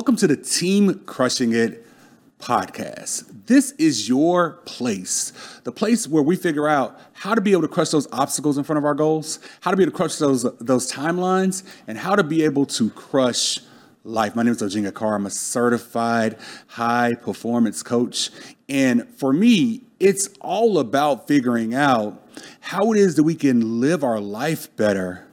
Welcome 0.00 0.16
to 0.16 0.26
the 0.26 0.36
Team 0.38 1.00
Crushing 1.00 1.52
It 1.52 1.86
podcast. 2.38 3.44
This 3.44 3.72
is 3.72 4.08
your 4.08 4.52
place, 4.64 5.30
the 5.64 5.72
place 5.72 6.08
where 6.08 6.22
we 6.22 6.36
figure 6.36 6.66
out 6.66 6.98
how 7.12 7.34
to 7.34 7.42
be 7.42 7.52
able 7.52 7.60
to 7.60 7.68
crush 7.68 7.90
those 7.90 8.08
obstacles 8.10 8.56
in 8.56 8.64
front 8.64 8.78
of 8.78 8.86
our 8.86 8.94
goals, 8.94 9.40
how 9.60 9.70
to 9.70 9.76
be 9.76 9.82
able 9.82 9.92
to 9.92 9.96
crush 9.98 10.16
those 10.16 10.44
those 10.58 10.90
timelines, 10.90 11.64
and 11.86 11.98
how 11.98 12.16
to 12.16 12.22
be 12.22 12.42
able 12.44 12.64
to 12.64 12.88
crush 12.88 13.58
life. 14.02 14.34
My 14.34 14.42
name 14.42 14.52
is 14.52 14.62
Ojinga 14.62 14.94
Carr. 14.94 15.16
I'm 15.16 15.26
a 15.26 15.30
certified 15.30 16.38
high 16.68 17.12
performance 17.12 17.82
coach, 17.82 18.30
and 18.70 19.06
for 19.06 19.34
me, 19.34 19.82
it's 20.00 20.30
all 20.40 20.78
about 20.78 21.28
figuring 21.28 21.74
out 21.74 22.26
how 22.60 22.90
it 22.92 22.98
is 22.98 23.16
that 23.16 23.24
we 23.24 23.34
can 23.34 23.82
live 23.82 24.02
our 24.02 24.18
life 24.18 24.74
better 24.76 25.26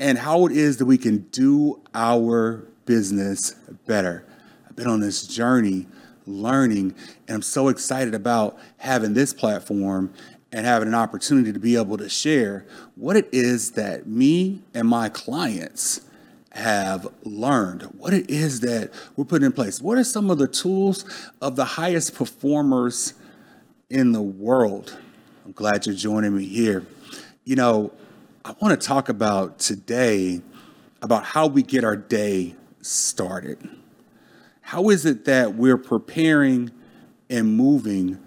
and 0.00 0.18
how 0.18 0.46
it 0.46 0.50
is 0.50 0.78
that 0.78 0.86
we 0.86 0.98
can 0.98 1.18
do 1.30 1.80
our 1.94 2.66
business 2.84 3.52
better. 3.86 4.24
I've 4.68 4.76
been 4.76 4.88
on 4.88 5.00
this 5.00 5.26
journey 5.26 5.86
learning, 6.26 6.94
and 7.28 7.36
I'm 7.36 7.42
so 7.42 7.68
excited 7.68 8.14
about 8.14 8.58
having 8.78 9.14
this 9.14 9.34
platform 9.34 10.12
and 10.52 10.66
having 10.66 10.88
an 10.88 10.94
opportunity 10.94 11.52
to 11.52 11.58
be 11.58 11.76
able 11.76 11.96
to 11.98 12.08
share 12.08 12.66
what 12.94 13.16
it 13.16 13.28
is 13.32 13.72
that 13.72 14.06
me 14.06 14.62
and 14.74 14.86
my 14.86 15.08
clients 15.08 16.02
have 16.52 17.08
learned, 17.24 17.82
what 17.96 18.12
it 18.12 18.30
is 18.30 18.60
that 18.60 18.90
we're 19.16 19.24
putting 19.24 19.46
in 19.46 19.52
place. 19.52 19.80
What 19.80 19.96
are 19.96 20.04
some 20.04 20.30
of 20.30 20.38
the 20.38 20.48
tools 20.48 21.04
of 21.40 21.56
the 21.56 21.64
highest 21.64 22.14
performers 22.14 23.14
in 23.88 24.12
the 24.12 24.20
world? 24.20 24.96
I'm 25.46 25.52
glad 25.52 25.86
you're 25.86 25.94
joining 25.94 26.36
me 26.36 26.44
here. 26.44 26.86
You 27.44 27.56
know, 27.56 27.92
I 28.44 28.54
want 28.60 28.78
to 28.78 28.86
talk 28.86 29.08
about 29.08 29.58
today 29.58 30.42
about 31.00 31.24
how 31.24 31.46
we 31.46 31.62
get 31.62 31.84
our 31.84 31.96
day 31.96 32.54
started. 32.82 33.68
How 34.60 34.90
is 34.90 35.06
it 35.06 35.24
that 35.24 35.54
we're 35.54 35.78
preparing 35.78 36.70
and 37.30 37.56
moving 37.56 38.18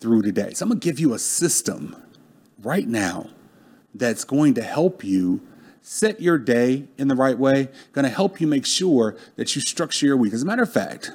through 0.00 0.22
the 0.22 0.32
day? 0.32 0.52
So 0.54 0.64
I'm 0.64 0.70
going 0.70 0.80
to 0.80 0.84
give 0.84 0.98
you 0.98 1.14
a 1.14 1.18
system 1.18 1.96
right 2.62 2.86
now 2.86 3.28
that's 3.94 4.24
going 4.24 4.54
to 4.54 4.62
help 4.62 5.04
you 5.04 5.40
set 5.82 6.20
your 6.20 6.36
day 6.36 6.88
in 6.98 7.08
the 7.08 7.14
right 7.14 7.38
way, 7.38 7.68
going 7.92 8.04
to 8.04 8.10
help 8.10 8.40
you 8.40 8.46
make 8.46 8.66
sure 8.66 9.16
that 9.36 9.54
you 9.54 9.62
structure 9.62 10.06
your 10.06 10.16
week. 10.16 10.32
As 10.32 10.42
a 10.42 10.46
matter 10.46 10.62
of 10.62 10.72
fact, 10.72 11.12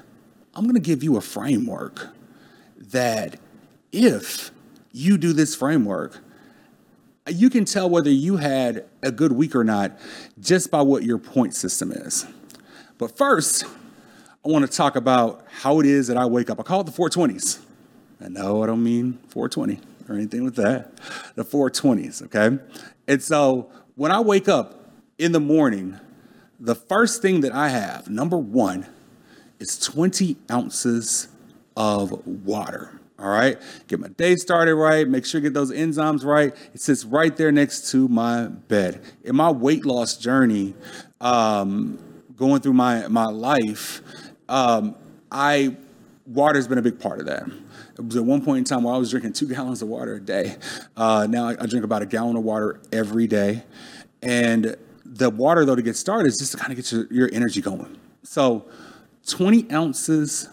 I'm 0.55 0.63
going 0.63 0.75
to 0.75 0.81
give 0.81 1.03
you 1.03 1.17
a 1.17 1.21
framework 1.21 2.07
that 2.77 3.39
if 3.91 4.51
you 4.91 5.17
do 5.17 5.33
this 5.33 5.55
framework, 5.55 6.19
you 7.27 7.49
can 7.49 7.65
tell 7.65 7.89
whether 7.89 8.09
you 8.09 8.37
had 8.37 8.85
a 9.01 9.11
good 9.11 9.33
week 9.33 9.55
or 9.55 9.63
not 9.63 9.97
just 10.39 10.71
by 10.71 10.81
what 10.81 11.03
your 11.03 11.17
point 11.17 11.53
system 11.53 11.91
is. 11.91 12.25
But 13.01 13.17
first, 13.17 13.65
I 14.45 14.47
want 14.47 14.69
to 14.69 14.77
talk 14.77 14.95
about 14.95 15.43
how 15.49 15.79
it 15.79 15.87
is 15.87 16.05
that 16.05 16.17
I 16.17 16.27
wake 16.27 16.51
up. 16.51 16.59
I 16.59 16.63
call 16.63 16.81
it 16.81 16.85
the 16.85 16.91
420s. 16.91 17.59
And 18.19 18.35
no, 18.35 18.61
I 18.61 18.67
don't 18.67 18.83
mean 18.83 19.17
420 19.29 19.79
or 20.07 20.13
anything 20.13 20.43
with 20.43 20.55
that. 20.57 20.95
The 21.33 21.43
420s, 21.43 22.21
okay? 22.25 22.63
And 23.07 23.23
so 23.23 23.71
when 23.95 24.11
I 24.11 24.19
wake 24.19 24.47
up 24.47 24.91
in 25.17 25.31
the 25.31 25.39
morning, 25.39 25.99
the 26.59 26.75
first 26.75 27.23
thing 27.23 27.41
that 27.41 27.53
I 27.53 27.69
have, 27.69 28.07
number 28.07 28.37
one, 28.37 28.85
is 29.57 29.79
20 29.79 30.37
ounces 30.51 31.27
of 31.75 32.27
water. 32.27 32.99
All 33.17 33.29
right, 33.29 33.57
get 33.87 33.99
my 33.99 34.09
day 34.09 34.35
started 34.35 34.75
right, 34.75 35.07
make 35.07 35.25
sure 35.25 35.41
get 35.41 35.55
those 35.55 35.71
enzymes 35.71 36.23
right. 36.23 36.55
It 36.75 36.81
sits 36.81 37.03
right 37.03 37.35
there 37.35 37.51
next 37.51 37.89
to 37.93 38.07
my 38.07 38.45
bed. 38.45 39.01
In 39.23 39.35
my 39.35 39.49
weight 39.49 39.87
loss 39.87 40.17
journey, 40.17 40.75
um, 41.19 41.97
going 42.41 42.59
through 42.59 42.73
my 42.73 43.07
my 43.07 43.27
life, 43.27 44.01
um, 44.49 44.95
I 45.31 45.77
water's 46.25 46.67
been 46.67 46.79
a 46.79 46.81
big 46.81 46.99
part 46.99 47.19
of 47.19 47.27
that. 47.27 47.43
It 47.97 48.05
was 48.05 48.15
at 48.15 48.25
one 48.25 48.43
point 48.43 48.57
in 48.57 48.63
time 48.63 48.83
where 48.83 48.95
I 48.95 48.97
was 48.97 49.11
drinking 49.11 49.33
two 49.33 49.47
gallons 49.53 49.81
of 49.81 49.87
water 49.87 50.15
a 50.15 50.19
day. 50.19 50.57
Uh, 50.97 51.27
now 51.29 51.47
I, 51.47 51.51
I 51.51 51.65
drink 51.67 51.85
about 51.85 52.01
a 52.01 52.05
gallon 52.05 52.35
of 52.35 52.43
water 52.43 52.81
every 52.91 53.27
day. 53.27 53.63
And 54.23 54.75
the 55.05 55.29
water, 55.29 55.65
though, 55.65 55.75
to 55.75 55.81
get 55.81 55.95
started 55.95 56.27
is 56.27 56.39
just 56.39 56.53
to 56.53 56.57
kind 56.57 56.71
of 56.71 56.77
get 56.77 56.91
your, 56.91 57.07
your 57.11 57.29
energy 57.31 57.61
going. 57.61 57.97
So 58.23 58.65
20 59.27 59.71
ounces 59.71 60.49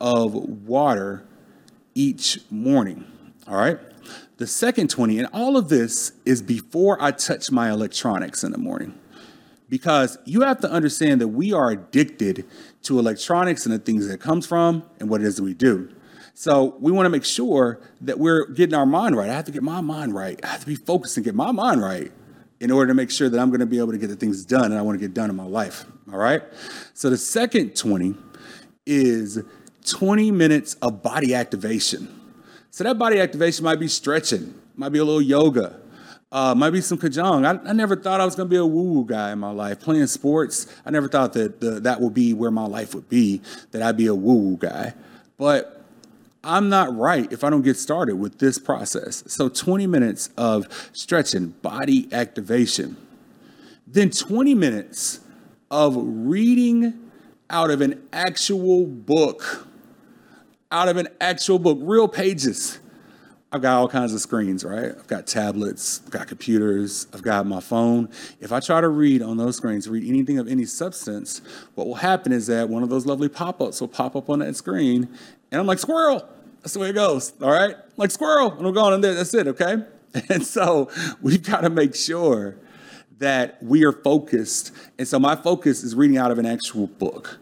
of 0.00 0.34
water 0.34 1.24
each 1.94 2.40
morning. 2.50 3.04
All 3.48 3.56
right. 3.56 3.78
The 4.36 4.46
second 4.46 4.90
20, 4.90 5.18
and 5.18 5.28
all 5.32 5.56
of 5.56 5.68
this 5.68 6.12
is 6.24 6.42
before 6.42 7.02
I 7.02 7.10
touch 7.12 7.50
my 7.50 7.70
electronics 7.70 8.44
in 8.44 8.52
the 8.52 8.58
morning. 8.58 8.98
Because 9.72 10.18
you 10.26 10.42
have 10.42 10.60
to 10.60 10.70
understand 10.70 11.22
that 11.22 11.28
we 11.28 11.54
are 11.54 11.70
addicted 11.70 12.44
to 12.82 12.98
electronics 12.98 13.64
and 13.64 13.74
the 13.74 13.78
things 13.78 14.06
that 14.06 14.20
comes 14.20 14.46
from 14.46 14.82
and 15.00 15.08
what 15.08 15.22
it 15.22 15.26
is 15.26 15.36
that 15.36 15.44
we 15.44 15.54
do. 15.54 15.88
So 16.34 16.76
we 16.78 16.92
want 16.92 17.06
to 17.06 17.08
make 17.08 17.24
sure 17.24 17.80
that 18.02 18.18
we're 18.18 18.48
getting 18.48 18.74
our 18.74 18.84
mind 18.84 19.16
right. 19.16 19.30
I 19.30 19.32
have 19.32 19.46
to 19.46 19.50
get 19.50 19.62
my 19.62 19.80
mind 19.80 20.14
right. 20.14 20.38
I 20.44 20.48
have 20.48 20.60
to 20.60 20.66
be 20.66 20.74
focused 20.74 21.16
and 21.16 21.24
get 21.24 21.34
my 21.34 21.52
mind 21.52 21.80
right 21.80 22.12
in 22.60 22.70
order 22.70 22.88
to 22.88 22.94
make 22.94 23.10
sure 23.10 23.30
that 23.30 23.40
I'm 23.40 23.48
going 23.48 23.60
to 23.60 23.66
be 23.66 23.78
able 23.78 23.92
to 23.92 23.98
get 23.98 24.08
the 24.08 24.16
things 24.16 24.44
done 24.44 24.66
and 24.66 24.74
I 24.74 24.82
want 24.82 25.00
to 25.00 25.00
get 25.00 25.14
done 25.14 25.30
in 25.30 25.36
my 25.36 25.46
life. 25.46 25.86
All 26.12 26.18
right. 26.18 26.42
So 26.92 27.08
the 27.08 27.16
second 27.16 27.74
20 27.74 28.14
is 28.84 29.42
20 29.86 30.30
minutes 30.32 30.74
of 30.82 31.02
body 31.02 31.34
activation. 31.34 32.20
So 32.68 32.84
that 32.84 32.98
body 32.98 33.20
activation 33.20 33.64
might 33.64 33.80
be 33.80 33.88
stretching, 33.88 34.52
might 34.76 34.90
be 34.90 34.98
a 34.98 35.04
little 35.04 35.22
yoga, 35.22 35.80
uh, 36.32 36.54
might 36.54 36.70
be 36.70 36.80
some 36.80 36.96
qigong. 36.96 37.44
I, 37.44 37.68
I 37.68 37.72
never 37.74 37.94
thought 37.94 38.20
I 38.20 38.24
was 38.24 38.34
going 38.34 38.48
to 38.48 38.50
be 38.50 38.56
a 38.56 38.64
woo-woo 38.64 39.04
guy 39.04 39.32
in 39.32 39.38
my 39.38 39.50
life. 39.50 39.80
Playing 39.80 40.06
sports, 40.06 40.66
I 40.84 40.90
never 40.90 41.06
thought 41.06 41.34
that 41.34 41.60
the, 41.60 41.78
that 41.80 42.00
would 42.00 42.14
be 42.14 42.32
where 42.32 42.50
my 42.50 42.64
life 42.64 42.94
would 42.94 43.08
be, 43.10 43.42
that 43.70 43.82
I'd 43.82 43.98
be 43.98 44.06
a 44.06 44.14
woo-woo 44.14 44.56
guy. 44.56 44.94
But 45.36 45.84
I'm 46.42 46.70
not 46.70 46.96
right 46.96 47.30
if 47.30 47.44
I 47.44 47.50
don't 47.50 47.62
get 47.62 47.76
started 47.76 48.16
with 48.16 48.38
this 48.38 48.58
process. 48.58 49.22
So 49.26 49.50
20 49.50 49.86
minutes 49.86 50.30
of 50.38 50.66
stretching, 50.94 51.48
body 51.48 52.08
activation. 52.12 52.96
Then 53.86 54.10
20 54.10 54.54
minutes 54.54 55.20
of 55.70 55.94
reading 55.98 57.10
out 57.50 57.70
of 57.70 57.82
an 57.82 58.02
actual 58.10 58.86
book. 58.86 59.68
Out 60.70 60.88
of 60.88 60.96
an 60.96 61.08
actual 61.20 61.58
book, 61.58 61.76
real 61.82 62.08
pages. 62.08 62.78
I've 63.54 63.60
got 63.60 63.76
all 63.76 63.88
kinds 63.88 64.14
of 64.14 64.20
screens, 64.20 64.64
right? 64.64 64.86
I've 64.86 65.06
got 65.06 65.26
tablets, 65.26 66.00
I've 66.06 66.10
got 66.10 66.26
computers, 66.26 67.06
I've 67.12 67.20
got 67.20 67.46
my 67.46 67.60
phone. 67.60 68.08
If 68.40 68.50
I 68.50 68.60
try 68.60 68.80
to 68.80 68.88
read 68.88 69.20
on 69.20 69.36
those 69.36 69.58
screens, 69.58 69.86
read 69.90 70.08
anything 70.08 70.38
of 70.38 70.48
any 70.48 70.64
substance, 70.64 71.42
what 71.74 71.86
will 71.86 71.96
happen 71.96 72.32
is 72.32 72.46
that 72.46 72.70
one 72.70 72.82
of 72.82 72.88
those 72.88 73.04
lovely 73.04 73.28
pop 73.28 73.60
ups 73.60 73.78
will 73.82 73.88
pop 73.88 74.16
up 74.16 74.30
on 74.30 74.38
that 74.38 74.56
screen, 74.56 75.06
and 75.50 75.60
I'm 75.60 75.66
like, 75.66 75.78
squirrel. 75.78 76.26
That's 76.62 76.72
the 76.72 76.80
way 76.80 76.90
it 76.90 76.94
goes, 76.94 77.34
all 77.42 77.50
right? 77.50 77.76
Like 77.98 78.10
squirrel, 78.10 78.52
and 78.52 78.66
I'm 78.66 78.72
going 78.72 78.94
in 78.94 79.02
there, 79.02 79.14
that's 79.14 79.34
it, 79.34 79.46
okay? 79.48 79.84
And 80.28 80.46
so 80.46 80.90
we've 81.22 81.42
got 81.42 81.62
to 81.62 81.70
make 81.70 81.94
sure 81.94 82.56
that 83.18 83.62
we 83.62 83.84
are 83.84 83.92
focused. 83.92 84.72
And 84.98 85.08
so 85.08 85.18
my 85.18 85.36
focus 85.36 85.82
is 85.82 85.94
reading 85.94 86.18
out 86.18 86.30
of 86.30 86.38
an 86.38 86.44
actual 86.44 86.86
book, 86.86 87.38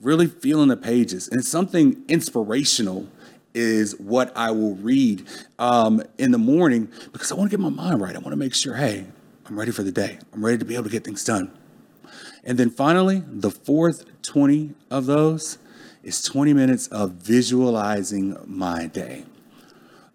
really 0.00 0.26
feeling 0.26 0.68
the 0.68 0.76
pages. 0.76 1.28
And 1.28 1.44
something 1.44 2.02
inspirational 2.08 3.08
is 3.54 3.98
what 3.98 4.36
I 4.36 4.50
will 4.50 4.74
read 4.76 5.26
um, 5.58 6.02
in 6.18 6.32
the 6.32 6.38
morning 6.38 6.90
because 7.12 7.30
I 7.30 7.36
want 7.36 7.50
to 7.50 7.56
get 7.56 7.62
my 7.62 7.70
mind 7.70 8.00
right. 8.00 8.14
I 8.14 8.18
want 8.18 8.32
to 8.32 8.36
make 8.36 8.54
sure, 8.54 8.74
hey, 8.74 9.06
I'm 9.46 9.58
ready 9.58 9.70
for 9.70 9.82
the 9.82 9.92
day. 9.92 10.18
I'm 10.32 10.44
ready 10.44 10.58
to 10.58 10.64
be 10.64 10.74
able 10.74 10.84
to 10.84 10.90
get 10.90 11.04
things 11.04 11.24
done. 11.24 11.56
And 12.42 12.58
then 12.58 12.70
finally, 12.70 13.22
the 13.26 13.50
fourth 13.50 14.04
20 14.22 14.74
of 14.90 15.06
those 15.06 15.58
is 16.02 16.22
20 16.22 16.52
minutes 16.52 16.88
of 16.88 17.12
visualizing 17.12 18.36
my 18.46 18.86
day. 18.86 19.24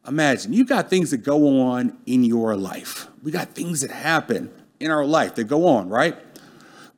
Imagine 0.07 0.53
you've 0.53 0.67
got 0.67 0.89
things 0.89 1.11
that 1.11 1.17
go 1.17 1.61
on 1.61 1.97
in 2.05 2.23
your 2.23 2.55
life. 2.55 3.07
We 3.23 3.31
got 3.31 3.49
things 3.49 3.81
that 3.81 3.91
happen 3.91 4.51
in 4.79 4.91
our 4.91 5.05
life 5.05 5.35
that 5.35 5.45
go 5.45 5.67
on, 5.67 5.89
right? 5.89 6.15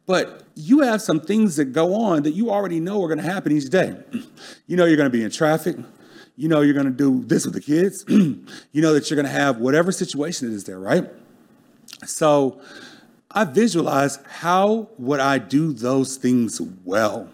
But 0.06 0.44
you 0.56 0.82
have 0.82 1.02
some 1.02 1.20
things 1.20 1.56
that 1.56 1.66
go 1.66 1.96
on 1.96 2.24
that 2.24 2.32
you 2.32 2.52
already 2.52 2.80
know 2.80 3.04
are 3.04 3.08
going 3.08 3.20
to 3.20 3.24
happen 3.24 3.52
each 3.52 3.70
day. 3.70 3.96
You 4.68 4.78
know 4.78 4.86
you're 4.86 4.96
going 4.96 5.12
to 5.12 5.18
be 5.18 5.24
in 5.24 5.32
traffic. 5.32 5.76
You 6.42 6.48
know 6.48 6.62
you're 6.62 6.74
going 6.74 6.88
to 6.88 6.92
do 6.92 7.24
this 7.24 7.46
with 7.46 7.54
the 7.54 7.62
kids. 7.62 8.04
you 8.08 8.82
know 8.82 8.96
that 8.96 9.08
you're 9.08 9.16
going 9.16 9.32
to 9.32 9.32
have 9.32 9.60
whatever 9.60 9.92
situation 9.92 10.52
it 10.52 10.56
is 10.56 10.64
there, 10.64 10.80
right? 10.80 11.08
So 12.04 12.60
I 13.30 13.44
visualize 13.44 14.18
how 14.28 14.90
would 14.98 15.20
I 15.20 15.38
do 15.38 15.72
those 15.72 16.18
things 16.18 16.60
well? 16.84 17.30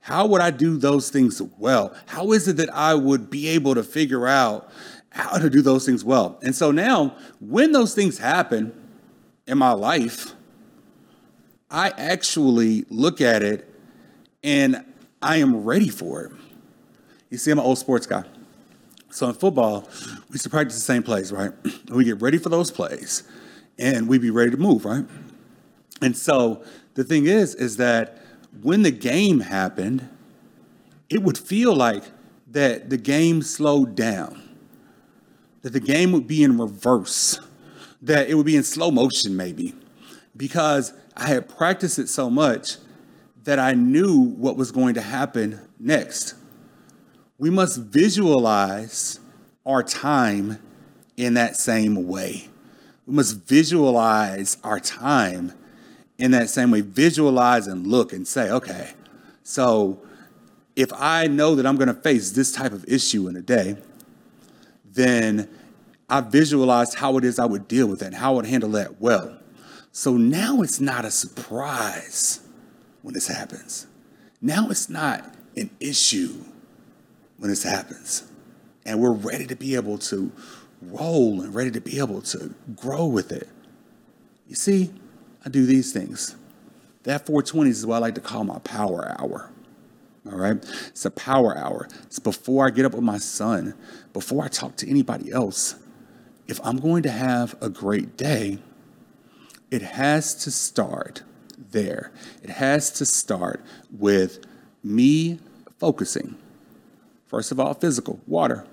How 0.00 0.26
would 0.26 0.40
I 0.40 0.50
do 0.50 0.76
those 0.76 1.08
things 1.10 1.40
well? 1.56 1.94
How 2.06 2.32
is 2.32 2.48
it 2.48 2.56
that 2.56 2.74
I 2.74 2.94
would 2.94 3.30
be 3.30 3.46
able 3.46 3.76
to 3.76 3.84
figure 3.84 4.26
out 4.26 4.68
how 5.10 5.38
to 5.38 5.48
do 5.48 5.62
those 5.62 5.86
things 5.86 6.04
well? 6.04 6.36
And 6.42 6.52
so 6.52 6.72
now, 6.72 7.14
when 7.38 7.70
those 7.70 7.94
things 7.94 8.18
happen 8.18 8.72
in 9.46 9.56
my 9.56 9.70
life, 9.70 10.34
I 11.70 11.90
actually 11.90 12.86
look 12.90 13.20
at 13.20 13.44
it 13.44 13.72
and 14.42 14.84
I 15.22 15.36
am 15.36 15.62
ready 15.62 15.90
for 15.90 16.24
it. 16.24 16.32
You 17.30 17.38
see, 17.38 17.52
I'm 17.52 17.60
an 17.60 17.64
old 17.64 17.78
sports 17.78 18.06
guy. 18.06 18.24
So 19.10 19.28
in 19.28 19.34
football, 19.34 19.88
we 20.28 20.34
used 20.34 20.44
to 20.44 20.50
practice 20.50 20.74
the 20.74 20.80
same 20.80 21.02
plays, 21.02 21.32
right? 21.32 21.52
We 21.90 22.04
get 22.04 22.20
ready 22.20 22.38
for 22.38 22.48
those 22.48 22.70
plays. 22.70 23.24
and 23.78 24.06
we'd 24.08 24.20
be 24.20 24.30
ready 24.30 24.50
to 24.50 24.56
move, 24.56 24.84
right? 24.84 25.04
And 26.02 26.16
so 26.16 26.62
the 26.94 27.04
thing 27.04 27.26
is, 27.26 27.54
is 27.54 27.78
that 27.78 28.22
when 28.62 28.82
the 28.82 28.90
game 28.90 29.40
happened, 29.40 30.08
it 31.08 31.22
would 31.22 31.38
feel 31.38 31.74
like 31.74 32.04
that 32.50 32.90
the 32.90 32.96
game 32.96 33.42
slowed 33.42 33.94
down, 33.94 34.42
that 35.62 35.72
the 35.72 35.80
game 35.80 36.12
would 36.12 36.26
be 36.26 36.42
in 36.42 36.58
reverse, 36.58 37.40
that 38.02 38.28
it 38.28 38.34
would 38.34 38.46
be 38.46 38.56
in 38.56 38.62
slow 38.62 38.90
motion, 38.90 39.36
maybe, 39.36 39.74
because 40.36 40.92
I 41.16 41.26
had 41.26 41.48
practiced 41.48 41.98
it 41.98 42.08
so 42.08 42.30
much 42.30 42.76
that 43.44 43.58
I 43.58 43.72
knew 43.72 44.20
what 44.20 44.56
was 44.56 44.70
going 44.70 44.94
to 44.94 45.02
happen 45.02 45.60
next. 45.78 46.34
We 47.40 47.48
must 47.48 47.78
visualize 47.78 49.18
our 49.64 49.82
time 49.82 50.58
in 51.16 51.34
that 51.34 51.56
same 51.56 52.06
way. 52.06 52.48
We 53.06 53.14
must 53.14 53.48
visualize 53.48 54.58
our 54.62 54.78
time 54.78 55.54
in 56.18 56.32
that 56.32 56.50
same 56.50 56.70
way. 56.70 56.82
Visualize 56.82 57.66
and 57.66 57.86
look 57.86 58.12
and 58.12 58.28
say, 58.28 58.50
okay, 58.50 58.92
so 59.42 60.02
if 60.76 60.92
I 60.92 61.28
know 61.28 61.54
that 61.54 61.64
I'm 61.64 61.76
going 61.76 61.88
to 61.88 61.94
face 61.94 62.32
this 62.32 62.52
type 62.52 62.72
of 62.72 62.84
issue 62.86 63.26
in 63.26 63.36
a 63.36 63.42
day, 63.42 63.78
then 64.84 65.48
I 66.10 66.20
visualized 66.20 66.96
how 66.96 67.16
it 67.16 67.24
is 67.24 67.38
I 67.38 67.46
would 67.46 67.66
deal 67.66 67.86
with 67.86 68.02
it 68.02 68.06
and 68.08 68.16
how 68.16 68.32
I 68.32 68.36
would 68.36 68.46
handle 68.46 68.70
that 68.72 69.00
well. 69.00 69.38
So 69.92 70.18
now 70.18 70.60
it's 70.60 70.78
not 70.78 71.06
a 71.06 71.10
surprise 71.10 72.40
when 73.00 73.14
this 73.14 73.28
happens. 73.28 73.86
Now 74.42 74.68
it's 74.68 74.90
not 74.90 75.34
an 75.56 75.70
issue 75.80 76.44
when 77.40 77.50
this 77.50 77.64
happens. 77.64 78.30
And 78.86 79.00
we're 79.00 79.12
ready 79.12 79.46
to 79.46 79.56
be 79.56 79.74
able 79.74 79.98
to 79.98 80.30
roll 80.82 81.40
and 81.42 81.54
ready 81.54 81.70
to 81.72 81.80
be 81.80 81.98
able 81.98 82.22
to 82.22 82.54
grow 82.76 83.06
with 83.06 83.32
it. 83.32 83.48
You 84.46 84.54
see, 84.54 84.90
I 85.44 85.48
do 85.48 85.66
these 85.66 85.92
things. 85.92 86.36
That 87.04 87.26
420 87.26 87.70
is 87.70 87.86
what 87.86 87.96
I 87.96 87.98
like 87.98 88.14
to 88.16 88.20
call 88.20 88.44
my 88.44 88.58
power 88.60 89.16
hour. 89.18 89.50
All 90.30 90.36
right. 90.36 90.56
It's 90.88 91.06
a 91.06 91.10
power 91.10 91.56
hour. 91.56 91.88
It's 92.04 92.18
before 92.18 92.66
I 92.66 92.70
get 92.70 92.84
up 92.84 92.92
with 92.92 93.02
my 93.02 93.18
son, 93.18 93.74
before 94.12 94.44
I 94.44 94.48
talk 94.48 94.76
to 94.76 94.88
anybody 94.88 95.32
else. 95.32 95.76
If 96.46 96.60
I'm 96.62 96.76
going 96.76 97.02
to 97.04 97.10
have 97.10 97.54
a 97.62 97.70
great 97.70 98.18
day, 98.18 98.58
it 99.70 99.82
has 99.82 100.34
to 100.44 100.50
start 100.50 101.22
there. 101.70 102.12
It 102.42 102.50
has 102.50 102.90
to 102.92 103.06
start 103.06 103.64
with 103.90 104.44
me 104.82 105.38
focusing. 105.78 106.36
First 107.30 107.52
of 107.52 107.60
all, 107.60 107.74
physical, 107.74 108.18
water, 108.26 108.66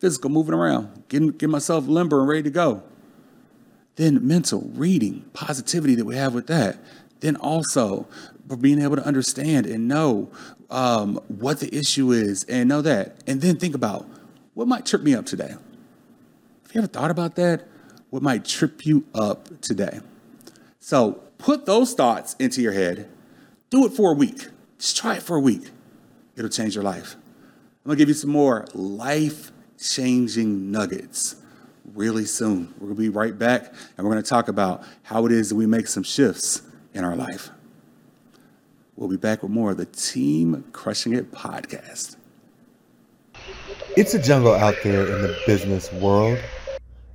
physical, 0.00 0.28
moving 0.28 0.54
around, 0.54 1.04
getting, 1.08 1.28
getting 1.30 1.50
myself 1.50 1.86
limber 1.86 2.18
and 2.18 2.28
ready 2.28 2.42
to 2.42 2.50
go. 2.50 2.82
Then 3.94 4.26
mental, 4.26 4.68
reading, 4.74 5.24
positivity 5.32 5.94
that 5.94 6.04
we 6.04 6.16
have 6.16 6.34
with 6.34 6.48
that. 6.48 6.78
Then 7.20 7.36
also 7.36 8.08
being 8.60 8.82
able 8.82 8.96
to 8.96 9.06
understand 9.06 9.66
and 9.66 9.86
know 9.86 10.28
um, 10.68 11.20
what 11.28 11.60
the 11.60 11.72
issue 11.72 12.10
is 12.10 12.42
and 12.44 12.68
know 12.68 12.82
that. 12.82 13.22
And 13.28 13.40
then 13.40 13.56
think 13.56 13.76
about 13.76 14.04
what 14.54 14.66
might 14.66 14.84
trip 14.84 15.02
me 15.02 15.14
up 15.14 15.24
today. 15.24 15.50
Have 15.50 16.74
you 16.74 16.80
ever 16.80 16.88
thought 16.88 17.12
about 17.12 17.36
that? 17.36 17.68
What 18.10 18.20
might 18.20 18.44
trip 18.44 18.84
you 18.84 19.06
up 19.14 19.60
today? 19.60 20.00
So 20.80 21.22
put 21.38 21.66
those 21.66 21.94
thoughts 21.94 22.34
into 22.40 22.62
your 22.62 22.72
head. 22.72 23.08
Do 23.70 23.86
it 23.86 23.92
for 23.92 24.10
a 24.10 24.14
week. 24.14 24.48
Just 24.78 24.96
try 24.96 25.14
it 25.18 25.22
for 25.22 25.36
a 25.36 25.40
week. 25.40 25.70
It'll 26.34 26.50
change 26.50 26.74
your 26.74 26.82
life. 26.82 27.14
I'm 27.84 27.90
gonna 27.90 27.96
give 27.96 28.08
you 28.08 28.14
some 28.14 28.30
more 28.30 28.66
life 28.74 29.50
changing 29.78 30.70
nuggets 30.70 31.36
really 31.94 32.24
soon. 32.24 32.72
We're 32.78 32.88
gonna 32.88 33.00
be 33.00 33.08
right 33.08 33.36
back 33.36 33.74
and 33.96 34.06
we're 34.06 34.12
gonna 34.12 34.22
talk 34.22 34.48
about 34.48 34.84
how 35.02 35.26
it 35.26 35.32
is 35.32 35.48
that 35.48 35.56
we 35.56 35.66
make 35.66 35.88
some 35.88 36.02
shifts 36.02 36.62
in 36.94 37.04
our 37.04 37.16
life. 37.16 37.50
We'll 38.96 39.08
be 39.08 39.16
back 39.16 39.42
with 39.42 39.50
more 39.50 39.72
of 39.72 39.78
the 39.78 39.86
Team 39.86 40.64
Crushing 40.72 41.14
It 41.14 41.32
podcast. 41.32 42.16
It's 43.96 44.14
a 44.14 44.22
jungle 44.22 44.54
out 44.54 44.76
there 44.84 45.06
in 45.06 45.22
the 45.22 45.36
business 45.46 45.92
world 45.92 46.38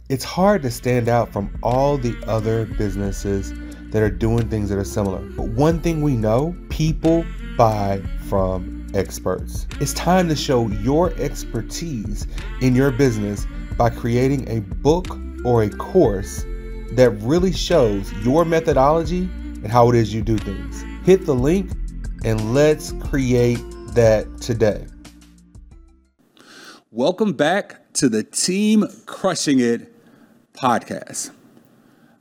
it's 0.09 0.23
hard 0.23 0.61
to 0.61 0.71
stand 0.71 1.09
out 1.09 1.33
from 1.33 1.53
all 1.61 1.97
the 1.97 2.15
other 2.27 2.65
businesses 2.65 3.53
that 3.91 4.01
are 4.01 4.09
doing 4.09 4.47
things 4.49 4.69
that 4.69 4.77
are 4.77 4.85
similar. 4.85 5.19
But 5.19 5.49
one 5.49 5.81
thing 5.81 6.01
we 6.01 6.15
know 6.15 6.55
people 6.69 7.25
buy 7.57 8.01
from 8.29 8.76
experts. 8.93 9.67
It's 9.79 9.93
time 9.93 10.27
to 10.29 10.35
show 10.35 10.67
your 10.67 11.13
expertise 11.15 12.27
in 12.61 12.75
your 12.75 12.91
business 12.91 13.45
by 13.77 13.89
creating 13.89 14.49
a 14.49 14.61
book 14.61 15.07
or 15.43 15.63
a 15.63 15.69
course 15.69 16.45
that 16.91 17.11
really 17.21 17.51
shows 17.51 18.11
your 18.23 18.45
methodology 18.45 19.29
and 19.63 19.67
how 19.67 19.89
it 19.89 19.95
is 19.95 20.13
you 20.13 20.21
do 20.21 20.37
things. 20.37 20.83
Hit 21.05 21.25
the 21.25 21.35
link 21.35 21.71
and 22.23 22.53
let's 22.53 22.91
create 22.93 23.61
that 23.93 24.25
today. 24.41 24.85
Welcome 26.91 27.33
back 27.33 27.93
to 27.93 28.09
the 28.09 28.23
Team 28.23 28.85
Crushing 29.05 29.59
It 29.59 29.93
podcast. 30.53 31.31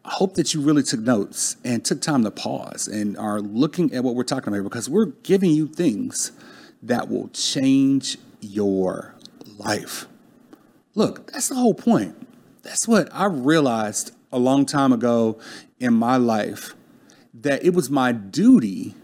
I 0.04 0.10
hope 0.10 0.34
that 0.34 0.54
you 0.54 0.60
really 0.60 0.82
took 0.82 1.00
notes 1.00 1.56
and 1.64 1.84
took 1.84 2.00
time 2.00 2.22
to 2.24 2.30
pause 2.30 2.86
and 2.86 3.16
are 3.18 3.40
looking 3.40 3.92
at 3.92 4.04
what 4.04 4.14
we're 4.14 4.22
talking 4.22 4.52
about 4.52 4.62
because 4.62 4.88
we're 4.88 5.06
giving 5.06 5.50
you 5.50 5.66
things 5.66 6.30
that 6.86 7.08
will 7.08 7.28
change 7.28 8.18
your 8.40 9.14
life. 9.58 10.06
Look, 10.94 11.32
that's 11.32 11.48
the 11.48 11.54
whole 11.54 11.74
point. 11.74 12.16
That's 12.62 12.88
what 12.88 13.08
I 13.12 13.26
realized 13.26 14.12
a 14.32 14.38
long 14.38 14.66
time 14.66 14.92
ago 14.92 15.38
in 15.78 15.94
my 15.94 16.16
life 16.16 16.74
that 17.34 17.64
it 17.64 17.74
was 17.74 17.90
my 17.90 18.12
duty 18.12 18.94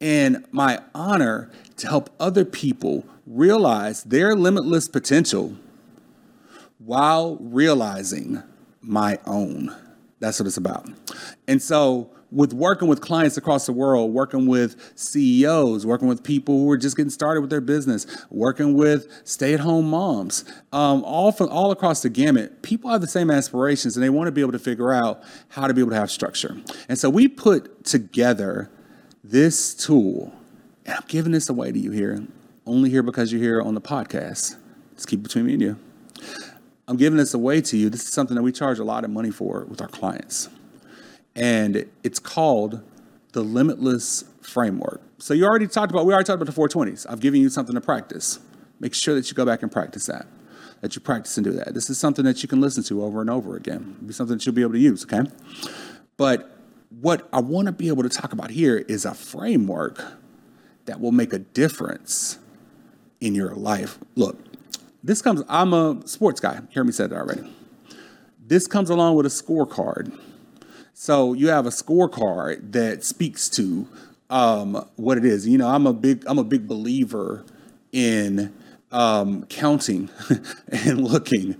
and 0.00 0.44
my 0.50 0.80
honor 0.94 1.50
to 1.76 1.86
help 1.86 2.10
other 2.18 2.44
people 2.44 3.04
realize 3.26 4.02
their 4.04 4.34
limitless 4.34 4.88
potential 4.88 5.56
while 6.78 7.36
realizing 7.36 8.42
my 8.80 9.18
own. 9.26 9.74
That's 10.22 10.38
what 10.38 10.46
it's 10.46 10.56
about. 10.56 10.88
And 11.48 11.60
so, 11.60 12.08
with 12.30 12.54
working 12.54 12.86
with 12.86 13.00
clients 13.00 13.36
across 13.36 13.66
the 13.66 13.72
world, 13.72 14.12
working 14.12 14.46
with 14.46 14.76
CEOs, 14.94 15.84
working 15.84 16.06
with 16.06 16.22
people 16.22 16.60
who 16.60 16.70
are 16.70 16.76
just 16.76 16.96
getting 16.96 17.10
started 17.10 17.40
with 17.40 17.50
their 17.50 17.60
business, 17.60 18.06
working 18.30 18.74
with 18.74 19.08
stay-at-home 19.24 19.90
moms, 19.90 20.44
um, 20.72 21.02
all 21.02 21.32
from 21.32 21.48
all 21.48 21.72
across 21.72 22.02
the 22.02 22.08
gamut, 22.08 22.62
people 22.62 22.88
have 22.88 23.00
the 23.00 23.08
same 23.08 23.32
aspirations, 23.32 23.96
and 23.96 24.04
they 24.04 24.10
want 24.10 24.28
to 24.28 24.32
be 24.32 24.40
able 24.40 24.52
to 24.52 24.60
figure 24.60 24.92
out 24.92 25.24
how 25.48 25.66
to 25.66 25.74
be 25.74 25.80
able 25.80 25.90
to 25.90 25.96
have 25.96 26.10
structure. 26.10 26.56
And 26.88 26.96
so, 26.96 27.10
we 27.10 27.26
put 27.26 27.84
together 27.84 28.70
this 29.24 29.74
tool, 29.74 30.32
and 30.86 30.94
I'm 30.94 31.04
giving 31.08 31.32
this 31.32 31.48
away 31.48 31.72
to 31.72 31.78
you 31.80 31.90
here, 31.90 32.24
only 32.64 32.90
here 32.90 33.02
because 33.02 33.32
you're 33.32 33.42
here 33.42 33.60
on 33.60 33.74
the 33.74 33.80
podcast. 33.80 34.54
Let's 34.92 35.04
keep 35.04 35.24
between 35.24 35.46
me 35.46 35.54
and 35.54 35.62
you. 35.62 35.91
I'm 36.88 36.96
giving 36.96 37.16
this 37.16 37.34
away 37.34 37.60
to 37.62 37.76
you. 37.76 37.88
This 37.88 38.02
is 38.02 38.12
something 38.12 38.34
that 38.34 38.42
we 38.42 38.52
charge 38.52 38.78
a 38.78 38.84
lot 38.84 39.04
of 39.04 39.10
money 39.10 39.30
for 39.30 39.64
with 39.68 39.80
our 39.80 39.88
clients. 39.88 40.48
And 41.34 41.88
it's 42.02 42.18
called 42.18 42.82
the 43.32 43.42
Limitless 43.42 44.24
Framework. 44.42 45.00
So 45.18 45.34
you 45.34 45.44
already 45.44 45.68
talked 45.68 45.92
about, 45.92 46.04
we 46.04 46.12
already 46.12 46.26
talked 46.26 46.42
about 46.42 46.52
the 46.52 46.60
420s. 46.60 47.06
I've 47.08 47.20
given 47.20 47.40
you 47.40 47.48
something 47.48 47.74
to 47.74 47.80
practice. 47.80 48.40
Make 48.80 48.94
sure 48.94 49.14
that 49.14 49.30
you 49.30 49.34
go 49.34 49.46
back 49.46 49.62
and 49.62 49.70
practice 49.70 50.06
that, 50.06 50.26
that 50.80 50.96
you 50.96 51.00
practice 51.00 51.36
and 51.38 51.44
do 51.44 51.52
that. 51.52 51.72
This 51.74 51.88
is 51.88 51.98
something 51.98 52.24
that 52.24 52.42
you 52.42 52.48
can 52.48 52.60
listen 52.60 52.82
to 52.84 53.04
over 53.04 53.20
and 53.20 53.30
over 53.30 53.56
again. 53.56 53.94
It'll 53.96 54.08
be 54.08 54.12
something 54.12 54.36
that 54.36 54.44
you'll 54.44 54.54
be 54.54 54.62
able 54.62 54.72
to 54.72 54.80
use, 54.80 55.04
okay? 55.04 55.30
But 56.16 56.50
what 57.00 57.28
I 57.32 57.40
want 57.40 57.66
to 57.66 57.72
be 57.72 57.88
able 57.88 58.02
to 58.02 58.08
talk 58.08 58.32
about 58.32 58.50
here 58.50 58.78
is 58.78 59.04
a 59.04 59.14
framework 59.14 60.02
that 60.86 61.00
will 61.00 61.12
make 61.12 61.32
a 61.32 61.38
difference 61.38 62.38
in 63.20 63.34
your 63.34 63.54
life. 63.54 63.98
Look, 64.16 64.51
this 65.02 65.22
comes, 65.22 65.42
I'm 65.48 65.72
a 65.72 66.00
sports 66.06 66.40
guy. 66.40 66.60
Hear 66.70 66.84
me 66.84 66.92
say 66.92 67.06
that 67.06 67.16
already. 67.16 67.42
This 68.46 68.66
comes 68.66 68.90
along 68.90 69.16
with 69.16 69.26
a 69.26 69.30
scorecard. 69.30 70.18
So 70.94 71.32
you 71.32 71.48
have 71.48 71.66
a 71.66 71.70
scorecard 71.70 72.72
that 72.72 73.02
speaks 73.04 73.48
to 73.50 73.88
um, 74.30 74.86
what 74.96 75.18
it 75.18 75.24
is. 75.24 75.46
You 75.46 75.58
know, 75.58 75.68
I'm 75.68 75.86
a 75.86 75.92
big, 75.92 76.24
I'm 76.26 76.38
a 76.38 76.44
big 76.44 76.68
believer 76.68 77.44
in 77.92 78.52
um, 78.92 79.44
counting 79.46 80.10
and 80.68 81.02
looking. 81.02 81.56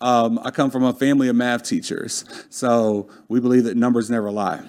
Um, 0.00 0.38
I 0.42 0.50
come 0.50 0.70
from 0.70 0.84
a 0.84 0.92
family 0.92 1.28
of 1.28 1.36
math 1.36 1.64
teachers, 1.64 2.24
so 2.48 3.08
we 3.28 3.40
believe 3.40 3.64
that 3.64 3.76
numbers 3.76 4.08
never 4.08 4.30
lie, 4.30 4.62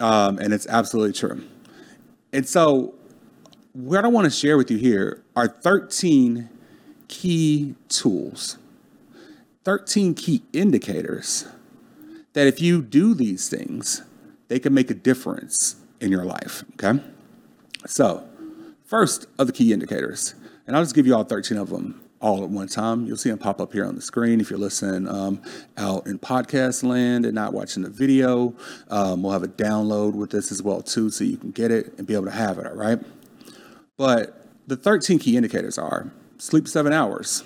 um, 0.00 0.38
and 0.38 0.52
it's 0.52 0.66
absolutely 0.66 1.12
true. 1.12 1.44
And 2.32 2.48
so, 2.48 2.94
what 3.72 4.04
I 4.04 4.08
want 4.08 4.24
to 4.24 4.30
share 4.30 4.56
with 4.56 4.70
you 4.70 4.78
here 4.78 5.22
are 5.36 5.48
13 5.48 6.48
key 7.08 7.74
tools, 7.88 8.58
13 9.64 10.14
key 10.14 10.42
indicators 10.52 11.46
that 12.34 12.46
if 12.46 12.60
you 12.60 12.82
do 12.82 13.14
these 13.14 13.48
things, 13.48 14.02
they 14.48 14.58
can 14.58 14.74
make 14.74 14.90
a 14.90 14.94
difference 14.94 15.76
in 16.00 16.10
your 16.10 16.24
life. 16.24 16.64
Okay? 16.74 17.02
So, 17.86 18.28
first 18.84 19.26
of 19.38 19.46
the 19.46 19.52
key 19.52 19.72
indicators, 19.72 20.34
and 20.66 20.76
I'll 20.76 20.82
just 20.82 20.94
give 20.94 21.06
you 21.06 21.14
all 21.14 21.24
13 21.24 21.56
of 21.58 21.70
them 21.70 22.00
all 22.20 22.42
at 22.42 22.48
one 22.48 22.68
time. 22.68 23.04
You'll 23.04 23.18
see 23.18 23.28
them 23.28 23.38
pop 23.38 23.60
up 23.60 23.72
here 23.72 23.84
on 23.84 23.94
the 23.94 24.00
screen 24.00 24.40
if 24.40 24.48
you're 24.48 24.58
listening 24.58 25.06
um, 25.08 25.42
out 25.76 26.06
in 26.06 26.18
podcast 26.18 26.82
land 26.82 27.26
and 27.26 27.34
not 27.34 27.52
watching 27.52 27.82
the 27.82 27.90
video. 27.90 28.54
Um, 28.88 29.22
we'll 29.22 29.32
have 29.32 29.42
a 29.42 29.48
download 29.48 30.14
with 30.14 30.30
this 30.30 30.50
as 30.50 30.62
well 30.62 30.80
too, 30.80 31.10
so 31.10 31.22
you 31.22 31.36
can 31.36 31.50
get 31.50 31.70
it 31.70 31.92
and 31.98 32.06
be 32.06 32.14
able 32.14 32.24
to 32.24 32.30
have 32.30 32.58
it. 32.58 32.66
All 32.66 32.74
right. 32.74 32.98
But 33.98 34.46
the 34.66 34.76
13 34.76 35.18
key 35.18 35.36
indicators 35.36 35.76
are 35.76 36.10
sleep 36.38 36.68
seven 36.68 36.92
hours, 36.92 37.44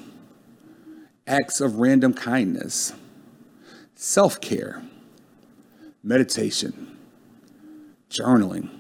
acts 1.27 1.61
of 1.61 1.77
random 1.77 2.15
kindness, 2.15 2.93
self 3.95 4.41
care, 4.41 4.83
meditation, 6.03 6.97
journaling, 8.11 8.71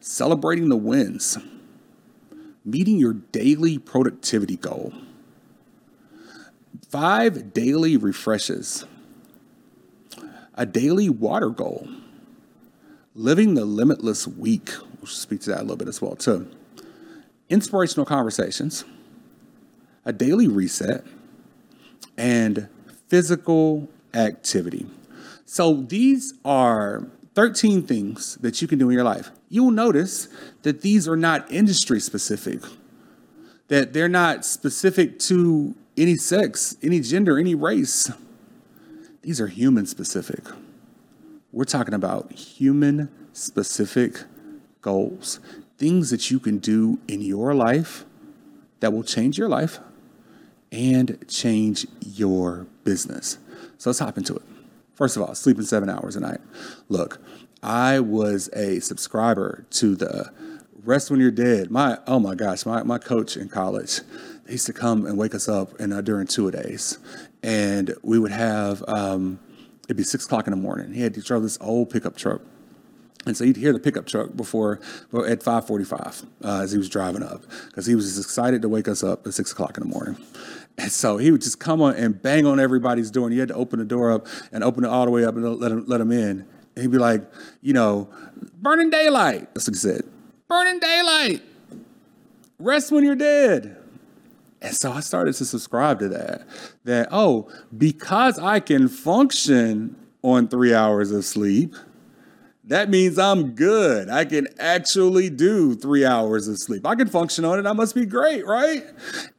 celebrating 0.00 0.68
the 0.68 0.76
wins, 0.76 1.38
meeting 2.64 2.98
your 2.98 3.12
daily 3.12 3.78
productivity 3.78 4.56
goal, 4.56 4.92
five 6.88 7.52
daily 7.52 7.96
refreshes, 7.96 8.84
a 10.54 10.66
daily 10.66 11.08
water 11.08 11.50
goal, 11.50 11.88
living 13.14 13.54
the 13.54 13.64
limitless 13.64 14.26
week. 14.26 14.70
We'll 15.00 15.06
speak 15.06 15.40
to 15.42 15.50
that 15.50 15.60
a 15.60 15.62
little 15.62 15.76
bit 15.76 15.88
as 15.88 16.00
well, 16.00 16.16
too. 16.16 16.48
Inspirational 17.48 18.04
conversations, 18.04 18.84
a 20.04 20.12
daily 20.12 20.48
reset, 20.48 21.04
and 22.16 22.68
physical 23.08 23.88
activity. 24.14 24.86
So 25.44 25.74
these 25.74 26.34
are 26.44 27.06
13 27.34 27.82
things 27.82 28.36
that 28.36 28.60
you 28.60 28.66
can 28.66 28.78
do 28.78 28.88
in 28.88 28.94
your 28.94 29.04
life. 29.04 29.30
You'll 29.48 29.70
notice 29.70 30.28
that 30.62 30.80
these 30.80 31.06
are 31.06 31.16
not 31.16 31.50
industry 31.52 32.00
specific, 32.00 32.60
that 33.68 33.92
they're 33.92 34.08
not 34.08 34.44
specific 34.44 35.18
to 35.20 35.74
any 35.96 36.16
sex, 36.16 36.76
any 36.82 37.00
gender, 37.00 37.38
any 37.38 37.54
race. 37.54 38.10
These 39.22 39.40
are 39.40 39.46
human 39.46 39.86
specific. 39.86 40.44
We're 41.52 41.64
talking 41.64 41.94
about 41.94 42.32
human 42.32 43.08
specific 43.32 44.24
goals, 44.82 45.40
things 45.78 46.10
that 46.10 46.30
you 46.30 46.38
can 46.38 46.58
do 46.58 46.98
in 47.06 47.20
your 47.20 47.54
life 47.54 48.04
that 48.80 48.92
will 48.92 49.02
change 49.02 49.38
your 49.38 49.48
life 49.48 49.78
and 50.72 51.24
change 51.28 51.86
your 52.00 52.66
business. 52.84 53.38
So 53.78 53.90
let's 53.90 53.98
hop 53.98 54.16
into 54.16 54.34
it. 54.34 54.42
First 54.94 55.16
of 55.16 55.22
all, 55.22 55.34
sleeping 55.34 55.64
seven 55.64 55.90
hours 55.90 56.16
a 56.16 56.20
night. 56.20 56.40
Look, 56.88 57.20
I 57.62 58.00
was 58.00 58.48
a 58.54 58.80
subscriber 58.80 59.66
to 59.72 59.94
the 59.94 60.32
Rest 60.84 61.10
When 61.10 61.20
You're 61.20 61.30
Dead. 61.30 61.70
My 61.70 61.98
oh 62.06 62.18
my 62.18 62.34
gosh, 62.34 62.64
my, 62.64 62.82
my 62.82 62.98
coach 62.98 63.36
in 63.36 63.48
college, 63.48 64.00
they 64.44 64.52
used 64.52 64.66
to 64.66 64.72
come 64.72 65.04
and 65.04 65.18
wake 65.18 65.34
us 65.34 65.48
up 65.48 65.78
and 65.80 65.92
uh, 65.92 66.00
during 66.00 66.26
two 66.26 66.48
a 66.48 66.52
days, 66.52 66.98
and 67.42 67.94
we 68.02 68.18
would 68.18 68.30
have 68.30 68.82
um, 68.88 69.38
it'd 69.84 69.96
be 69.96 70.02
six 70.04 70.24
o'clock 70.24 70.46
in 70.46 70.52
the 70.52 70.56
morning. 70.56 70.92
He 70.92 71.02
had 71.02 71.12
to 71.14 71.20
drive 71.20 71.42
this 71.42 71.58
old 71.60 71.90
pickup 71.90 72.16
truck. 72.16 72.40
And 73.26 73.36
so 73.36 73.44
you'd 73.44 73.56
hear 73.56 73.72
the 73.72 73.80
pickup 73.80 74.06
truck 74.06 74.36
before 74.36 74.80
at 75.12 75.42
5:45 75.42 76.24
uh, 76.44 76.60
as 76.62 76.72
he 76.72 76.78
was 76.78 76.88
driving 76.88 77.22
up 77.22 77.42
because 77.66 77.86
he 77.86 77.94
was 77.94 78.18
excited 78.18 78.62
to 78.62 78.68
wake 78.68 78.88
us 78.88 79.02
up 79.02 79.26
at 79.26 79.34
six 79.34 79.52
o'clock 79.52 79.76
in 79.76 79.82
the 79.82 79.88
morning. 79.88 80.16
And 80.78 80.92
so 80.92 81.16
he 81.16 81.30
would 81.30 81.40
just 81.40 81.58
come 81.58 81.82
on 81.82 81.96
and 81.96 82.20
bang 82.20 82.46
on 82.46 82.60
everybody's 82.60 83.10
door, 83.10 83.26
and 83.26 83.34
you 83.34 83.40
had 83.40 83.48
to 83.48 83.54
open 83.54 83.78
the 83.78 83.84
door 83.84 84.12
up 84.12 84.26
and 84.52 84.62
open 84.62 84.84
it 84.84 84.88
all 84.88 85.04
the 85.04 85.10
way 85.10 85.24
up 85.24 85.34
and 85.34 85.58
let 85.58 85.72
him 85.72 85.84
let 85.86 86.00
him 86.00 86.12
in. 86.12 86.46
And 86.76 86.82
he'd 86.82 86.90
be 86.90 86.98
like, 86.98 87.22
you 87.62 87.72
know, 87.72 88.08
burning 88.58 88.90
daylight. 88.90 89.54
That's 89.54 89.66
what 89.66 89.74
he 89.74 89.80
said. 89.80 90.02
Burning 90.48 90.78
daylight. 90.78 91.42
Rest 92.58 92.92
when 92.92 93.04
you're 93.04 93.16
dead. 93.16 93.76
And 94.60 94.74
so 94.74 94.92
I 94.92 95.00
started 95.00 95.34
to 95.34 95.44
subscribe 95.44 95.98
to 96.00 96.08
that. 96.08 96.46
That, 96.84 97.08
oh, 97.10 97.50
because 97.76 98.38
I 98.38 98.60
can 98.60 98.88
function 98.88 99.96
on 100.22 100.48
three 100.48 100.74
hours 100.74 101.10
of 101.12 101.24
sleep, 101.24 101.74
that 102.66 102.90
means 102.90 103.18
I'm 103.18 103.52
good. 103.52 104.08
I 104.08 104.24
can 104.24 104.48
actually 104.58 105.30
do 105.30 105.74
three 105.74 106.04
hours 106.04 106.48
of 106.48 106.58
sleep. 106.58 106.84
I 106.84 106.96
can 106.96 107.08
function 107.08 107.44
on 107.44 107.58
it. 107.58 107.66
I 107.66 107.72
must 107.72 107.94
be 107.94 108.04
great, 108.04 108.44
right? 108.44 108.84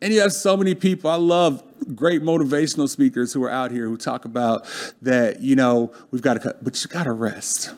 And 0.02 0.14
you 0.14 0.22
have 0.22 0.32
so 0.32 0.56
many 0.56 0.76
people. 0.76 1.10
I 1.10 1.16
love 1.16 1.62
great 1.94 2.22
motivational 2.22 2.88
speakers 2.88 3.34
who 3.34 3.44
are 3.44 3.52
out 3.52 3.72
here 3.72 3.88
who 3.88 3.98
talk 3.98 4.24
about 4.24 4.66
that, 5.02 5.42
you 5.42 5.56
know, 5.56 5.92
we've 6.12 6.22
got 6.22 6.36
to 6.36 6.40
cut, 6.40 6.64
but 6.64 6.82
you 6.82 6.90
got 6.90 7.04
to 7.04 7.12
rest. 7.12 7.74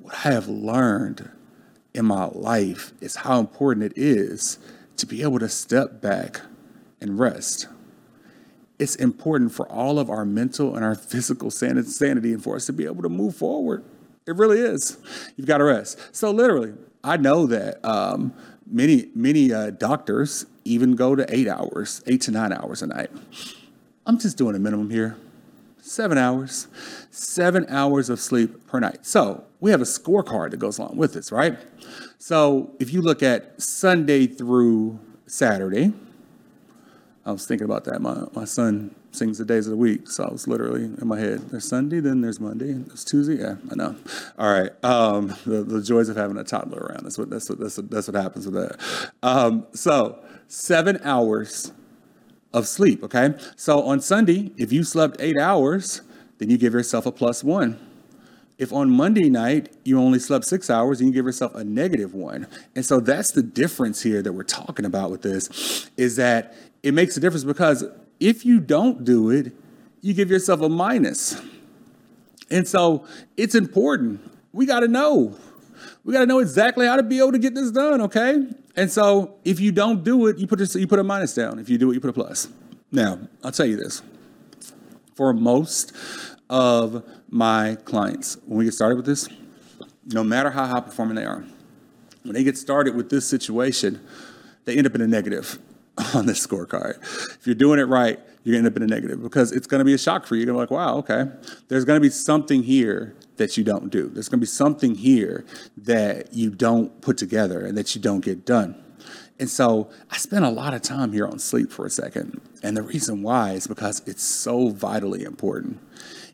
What 0.00 0.14
I 0.14 0.32
have 0.32 0.48
learned 0.48 1.30
in 1.94 2.06
my 2.06 2.24
life 2.26 2.92
is 3.00 3.16
how 3.16 3.38
important 3.38 3.84
it 3.84 3.92
is 3.96 4.58
to 4.96 5.06
be 5.06 5.22
able 5.22 5.38
to 5.38 5.48
step 5.48 6.00
back 6.00 6.40
and 7.00 7.18
rest. 7.18 7.68
It's 8.82 8.96
important 8.96 9.52
for 9.52 9.70
all 9.70 10.00
of 10.00 10.10
our 10.10 10.24
mental 10.24 10.74
and 10.74 10.84
our 10.84 10.96
physical 10.96 11.52
sanity 11.52 12.32
and 12.32 12.42
for 12.42 12.56
us 12.56 12.66
to 12.66 12.72
be 12.72 12.84
able 12.84 13.04
to 13.04 13.08
move 13.08 13.36
forward. 13.36 13.84
It 14.26 14.34
really 14.34 14.58
is. 14.58 14.98
You've 15.36 15.46
got 15.46 15.58
to 15.58 15.64
rest. 15.64 16.00
So, 16.10 16.32
literally, 16.32 16.72
I 17.04 17.16
know 17.16 17.46
that 17.46 17.84
um, 17.84 18.34
many, 18.66 19.08
many 19.14 19.52
uh, 19.52 19.70
doctors 19.70 20.46
even 20.64 20.96
go 20.96 21.14
to 21.14 21.24
eight 21.32 21.46
hours, 21.46 22.02
eight 22.08 22.22
to 22.22 22.32
nine 22.32 22.52
hours 22.52 22.82
a 22.82 22.88
night. 22.88 23.10
I'm 24.04 24.18
just 24.18 24.36
doing 24.36 24.56
a 24.56 24.58
minimum 24.58 24.90
here 24.90 25.16
seven 25.80 26.18
hours, 26.18 26.66
seven 27.12 27.66
hours 27.68 28.08
of 28.08 28.18
sleep 28.18 28.66
per 28.66 28.80
night. 28.80 29.06
So 29.06 29.44
we 29.60 29.70
have 29.70 29.80
a 29.80 29.84
scorecard 29.84 30.50
that 30.50 30.56
goes 30.56 30.78
along 30.78 30.96
with 30.96 31.12
this, 31.12 31.30
right? 31.30 31.56
So 32.18 32.74
if 32.80 32.92
you 32.92 33.00
look 33.00 33.22
at 33.22 33.62
Sunday 33.62 34.26
through 34.26 34.98
Saturday, 35.26 35.92
I 37.24 37.30
was 37.30 37.46
thinking 37.46 37.64
about 37.64 37.84
that. 37.84 38.02
My, 38.02 38.24
my 38.34 38.44
son 38.44 38.94
sings 39.12 39.38
the 39.38 39.44
days 39.44 39.66
of 39.66 39.70
the 39.70 39.76
week, 39.76 40.08
so 40.10 40.24
I 40.24 40.32
was 40.32 40.48
literally 40.48 40.84
in 40.84 41.06
my 41.06 41.18
head. 41.18 41.50
There's 41.50 41.68
Sunday, 41.68 42.00
then 42.00 42.20
there's 42.20 42.40
Monday, 42.40 42.72
there's 42.72 43.04
Tuesday. 43.04 43.36
Yeah, 43.36 43.56
I 43.70 43.74
know. 43.76 43.96
All 44.38 44.52
right, 44.52 44.72
um, 44.84 45.28
the, 45.46 45.62
the 45.62 45.82
joys 45.82 46.08
of 46.08 46.16
having 46.16 46.36
a 46.36 46.44
toddler 46.44 46.80
around. 46.80 47.04
That's 47.04 47.18
what 47.18 47.30
that's 47.30 47.48
what 47.48 47.60
that's 47.60 47.76
what, 47.76 47.90
that's 47.90 48.08
what 48.08 48.20
happens 48.20 48.46
with 48.46 48.54
that. 48.54 49.12
Um, 49.22 49.66
so 49.72 50.18
seven 50.48 50.98
hours 51.04 51.72
of 52.52 52.66
sleep. 52.66 53.04
Okay, 53.04 53.34
so 53.54 53.82
on 53.84 54.00
Sunday, 54.00 54.50
if 54.56 54.72
you 54.72 54.82
slept 54.82 55.16
eight 55.20 55.38
hours, 55.38 56.02
then 56.38 56.50
you 56.50 56.58
give 56.58 56.72
yourself 56.72 57.06
a 57.06 57.12
plus 57.12 57.44
one. 57.44 57.78
If 58.62 58.72
on 58.72 58.90
Monday 58.90 59.28
night 59.28 59.72
you 59.82 59.98
only 59.98 60.20
slept 60.20 60.44
six 60.44 60.70
hours, 60.70 61.02
you 61.02 61.10
give 61.10 61.26
yourself 61.26 61.52
a 61.56 61.64
negative 61.64 62.14
one. 62.14 62.46
And 62.76 62.86
so 62.86 63.00
that's 63.00 63.32
the 63.32 63.42
difference 63.42 64.02
here 64.02 64.22
that 64.22 64.32
we're 64.32 64.44
talking 64.44 64.84
about 64.84 65.10
with 65.10 65.22
this 65.22 65.90
is 65.96 66.14
that 66.14 66.54
it 66.84 66.94
makes 66.94 67.16
a 67.16 67.20
difference 67.20 67.42
because 67.42 67.84
if 68.20 68.46
you 68.46 68.60
don't 68.60 69.02
do 69.02 69.30
it, 69.30 69.52
you 70.00 70.14
give 70.14 70.30
yourself 70.30 70.60
a 70.60 70.68
minus. 70.68 71.42
And 72.52 72.68
so 72.68 73.04
it's 73.36 73.56
important. 73.56 74.20
We 74.52 74.64
got 74.64 74.80
to 74.80 74.88
know. 74.88 75.36
We 76.04 76.12
got 76.12 76.20
to 76.20 76.26
know 76.26 76.38
exactly 76.38 76.86
how 76.86 76.94
to 76.94 77.02
be 77.02 77.18
able 77.18 77.32
to 77.32 77.40
get 77.40 77.56
this 77.56 77.72
done, 77.72 78.00
okay? 78.02 78.46
And 78.76 78.88
so 78.92 79.38
if 79.44 79.58
you 79.58 79.72
don't 79.72 80.04
do 80.04 80.28
it, 80.28 80.38
you 80.38 80.46
put 80.46 80.60
a, 80.60 80.78
you 80.78 80.86
put 80.86 81.00
a 81.00 81.04
minus 81.04 81.34
down. 81.34 81.58
If 81.58 81.68
you 81.68 81.78
do 81.78 81.90
it, 81.90 81.94
you 81.94 82.00
put 82.00 82.10
a 82.10 82.12
plus. 82.12 82.46
Now, 82.92 83.18
I'll 83.42 83.50
tell 83.50 83.66
you 83.66 83.76
this. 83.76 84.02
For 85.16 85.32
most 85.32 85.92
of 86.48 87.02
my 87.32 87.76
clients, 87.86 88.36
when 88.44 88.58
we 88.58 88.66
get 88.66 88.74
started 88.74 88.96
with 88.96 89.06
this, 89.06 89.26
no 90.06 90.22
matter 90.22 90.50
how 90.50 90.66
high 90.66 90.80
performing 90.80 91.16
they 91.16 91.24
are, 91.24 91.44
when 92.24 92.34
they 92.34 92.44
get 92.44 92.58
started 92.58 92.94
with 92.94 93.08
this 93.08 93.26
situation, 93.26 94.00
they 94.66 94.76
end 94.76 94.86
up 94.86 94.94
in 94.94 95.00
a 95.00 95.06
negative 95.06 95.58
on 96.14 96.26
this 96.26 96.46
scorecard. 96.46 97.00
If 97.00 97.46
you're 97.46 97.54
doing 97.54 97.80
it 97.80 97.84
right, 97.84 98.20
you're 98.44 98.54
gonna 98.54 98.66
end 98.66 98.66
up 98.66 98.76
in 98.76 98.82
a 98.82 98.86
negative 98.86 99.22
because 99.22 99.50
it's 99.50 99.66
gonna 99.66 99.84
be 99.84 99.94
a 99.94 99.98
shock 99.98 100.26
for 100.26 100.34
you. 100.34 100.40
You're 100.40 100.54
gonna 100.54 100.66
be 100.66 100.74
like, 100.74 100.86
wow, 100.86 100.98
okay. 100.98 101.24
There's 101.68 101.86
gonna 101.86 102.00
be 102.00 102.10
something 102.10 102.62
here 102.62 103.16
that 103.36 103.56
you 103.56 103.64
don't 103.64 103.90
do. 103.90 104.08
There's 104.08 104.28
gonna 104.28 104.40
be 104.40 104.46
something 104.46 104.94
here 104.94 105.46
that 105.78 106.34
you 106.34 106.50
don't 106.50 107.00
put 107.00 107.16
together 107.16 107.64
and 107.64 107.78
that 107.78 107.94
you 107.94 108.00
don't 108.02 108.20
get 108.20 108.44
done. 108.44 108.74
And 109.40 109.48
so 109.48 109.88
I 110.10 110.18
spent 110.18 110.44
a 110.44 110.50
lot 110.50 110.74
of 110.74 110.82
time 110.82 111.12
here 111.12 111.26
on 111.26 111.38
sleep 111.38 111.72
for 111.72 111.86
a 111.86 111.90
second. 111.90 112.42
And 112.62 112.76
the 112.76 112.82
reason 112.82 113.22
why 113.22 113.52
is 113.52 113.66
because 113.66 114.02
it's 114.06 114.22
so 114.22 114.68
vitally 114.68 115.24
important. 115.24 115.80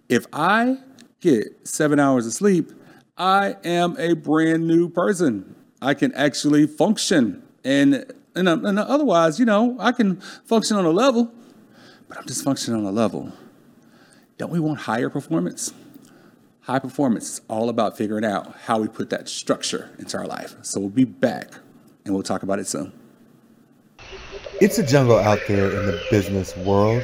If 0.08 0.26
I 0.32 0.78
get 1.20 1.66
seven 1.66 1.98
hours 1.98 2.26
of 2.26 2.32
sleep, 2.32 2.72
I 3.16 3.56
am 3.64 3.96
a 3.98 4.14
brand 4.14 4.66
new 4.66 4.88
person. 4.88 5.56
I 5.82 5.94
can 5.94 6.14
actually 6.14 6.66
function. 6.66 7.42
And, 7.64 8.12
and, 8.34 8.48
uh, 8.48 8.58
and 8.62 8.78
otherwise, 8.78 9.38
you 9.38 9.44
know, 9.44 9.76
I 9.78 9.92
can 9.92 10.20
function 10.44 10.76
on 10.76 10.84
a 10.84 10.90
level, 10.90 11.32
but 12.08 12.18
I'm 12.18 12.26
just 12.26 12.44
functioning 12.44 12.80
on 12.80 12.86
a 12.86 12.92
level. 12.92 13.32
Don't 14.38 14.52
we 14.52 14.60
want 14.60 14.80
higher 14.80 15.10
performance? 15.10 15.72
High 16.60 16.78
performance 16.78 17.30
is 17.30 17.40
all 17.48 17.68
about 17.68 17.96
figuring 17.96 18.24
out 18.24 18.54
how 18.66 18.78
we 18.78 18.88
put 18.88 19.10
that 19.10 19.28
structure 19.28 19.90
into 19.98 20.16
our 20.16 20.26
life. 20.26 20.54
So 20.62 20.80
we'll 20.80 20.90
be 20.90 21.04
back 21.04 21.52
and 22.04 22.14
we'll 22.14 22.22
talk 22.22 22.42
about 22.42 22.58
it 22.58 22.66
soon. 22.66 22.92
It's 24.60 24.78
a 24.78 24.86
jungle 24.86 25.18
out 25.18 25.40
there 25.48 25.70
in 25.70 25.86
the 25.86 26.00
business 26.10 26.56
world 26.58 27.02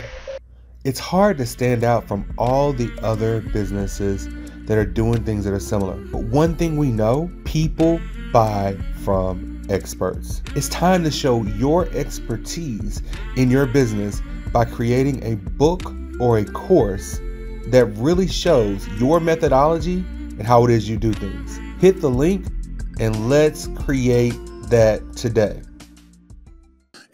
it's 0.85 1.01
hard 1.01 1.39
to 1.39 1.47
stand 1.47 1.83
out 1.83 2.07
from 2.07 2.27
all 2.37 2.75
the 2.75 2.93
other 3.03 3.41
businesses 3.41 4.29
that 4.67 4.77
are 4.77 4.85
doing 4.85 5.25
things 5.25 5.47
that 5.47 5.55
are 5.55 5.61
similar. 5.61 5.97
But 5.97 6.25
one 6.25 6.57
thing 6.57 6.77
we 6.77 6.93
know 6.93 7.31
people 7.45 7.99
buy 8.33 8.77
from 9.03 9.63
experts. 9.71 10.43
It's 10.55 10.69
time 10.69 11.03
to 11.05 11.11
show 11.11 11.43
your 11.43 11.89
expertise 11.93 13.03
in 13.37 13.51
your 13.51 13.65
business 13.65 14.21
by 14.53 14.67
creating 14.67 15.25
a 15.25 15.37
book 15.37 15.95
or 16.21 16.39
a 16.39 16.45
course 16.45 17.19
that 17.69 17.87
really 17.97 18.29
shows 18.29 18.87
your 19.01 19.21
methodology 19.21 20.05
and 20.39 20.43
how 20.43 20.65
it 20.67 20.71
is 20.71 20.87
you 20.87 20.99
do 20.99 21.15
things. 21.15 21.59
Hit 21.81 22.03
the 22.03 22.11
link 22.11 22.47
and 23.01 23.31
let's 23.31 23.69
create 23.69 24.35
that 24.69 25.01
today. 25.17 25.63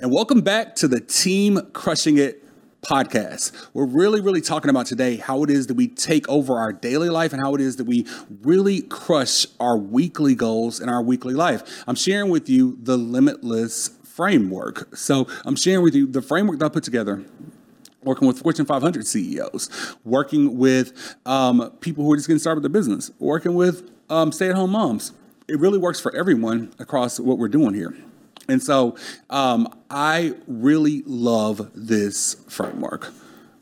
And 0.01 0.11
welcome 0.11 0.41
back 0.41 0.75
to 0.77 0.89
the 0.89 0.99
Team 0.99 1.61
Crushing 1.73 2.19
It 2.19 2.40
podcast. 2.83 3.69
We're 3.75 3.87
really, 3.87 4.21
really 4.21 4.41
talking 4.41 4.71
about 4.71 4.87
today 4.87 5.17
how 5.17 5.43
it 5.43 5.51
is 5.51 5.67
that 5.67 5.75
we 5.75 5.89
take 5.89 6.29
over 6.29 6.57
our 6.57 6.73
daily 6.73 7.11
life 7.11 7.33
and 7.33 7.43
how 7.43 7.55
it 7.55 7.61
is 7.61 7.77
that 7.77 7.85
we 7.85 8.07
really 8.43 8.83
crush 8.83 9.47
our 9.59 9.77
weekly 9.77 10.35
goals 10.35 10.81
in 10.81 10.89
our 10.89 11.03
weekly 11.03 11.35
life. 11.35 11.85
I'm 11.87 11.95
sharing 11.95 12.31
with 12.31 12.49
you 12.49 12.79
the 12.83 12.97
limitless 12.97 13.89
framework. 14.05 14.97
So 14.97 15.27
I'm 15.45 15.57
sharing 15.57 15.83
with 15.83 15.95
you 15.95 16.07
the 16.07 16.23
framework 16.23 16.59
that 16.59 16.67
I 16.67 16.69
put 16.69 16.85
together 16.85 17.25
working 18.03 18.27
with 18.27 18.39
Fortune 18.39 18.65
500 18.65 19.07
CEOs, 19.07 19.97
working 20.05 20.57
with 20.57 21.17
um, 21.27 21.71
people 21.81 22.05
who 22.05 22.13
are 22.13 22.17
just 22.17 22.29
getting 22.29 22.39
started 22.39 22.63
with 22.63 22.73
their 22.73 22.81
business, 22.81 23.11
working 23.19 23.55
with 23.55 23.91
um, 24.09 24.33
stay 24.33 24.49
at 24.49 24.57
home 24.57 24.71
moms. 24.71 25.13
It 25.49 25.59
really 25.59 25.79
works 25.79 26.01
for 26.01 26.15
everyone 26.15 26.73
across 26.79 27.21
what 27.21 27.39
we're 27.39 27.49
doing 27.49 27.75
here. 27.75 27.95
And 28.51 28.63
so 28.63 28.97
um, 29.29 29.69
I 29.91 30.35
really 30.47 31.03
love 31.07 31.71
this 31.75 32.35
framework. 32.49 33.13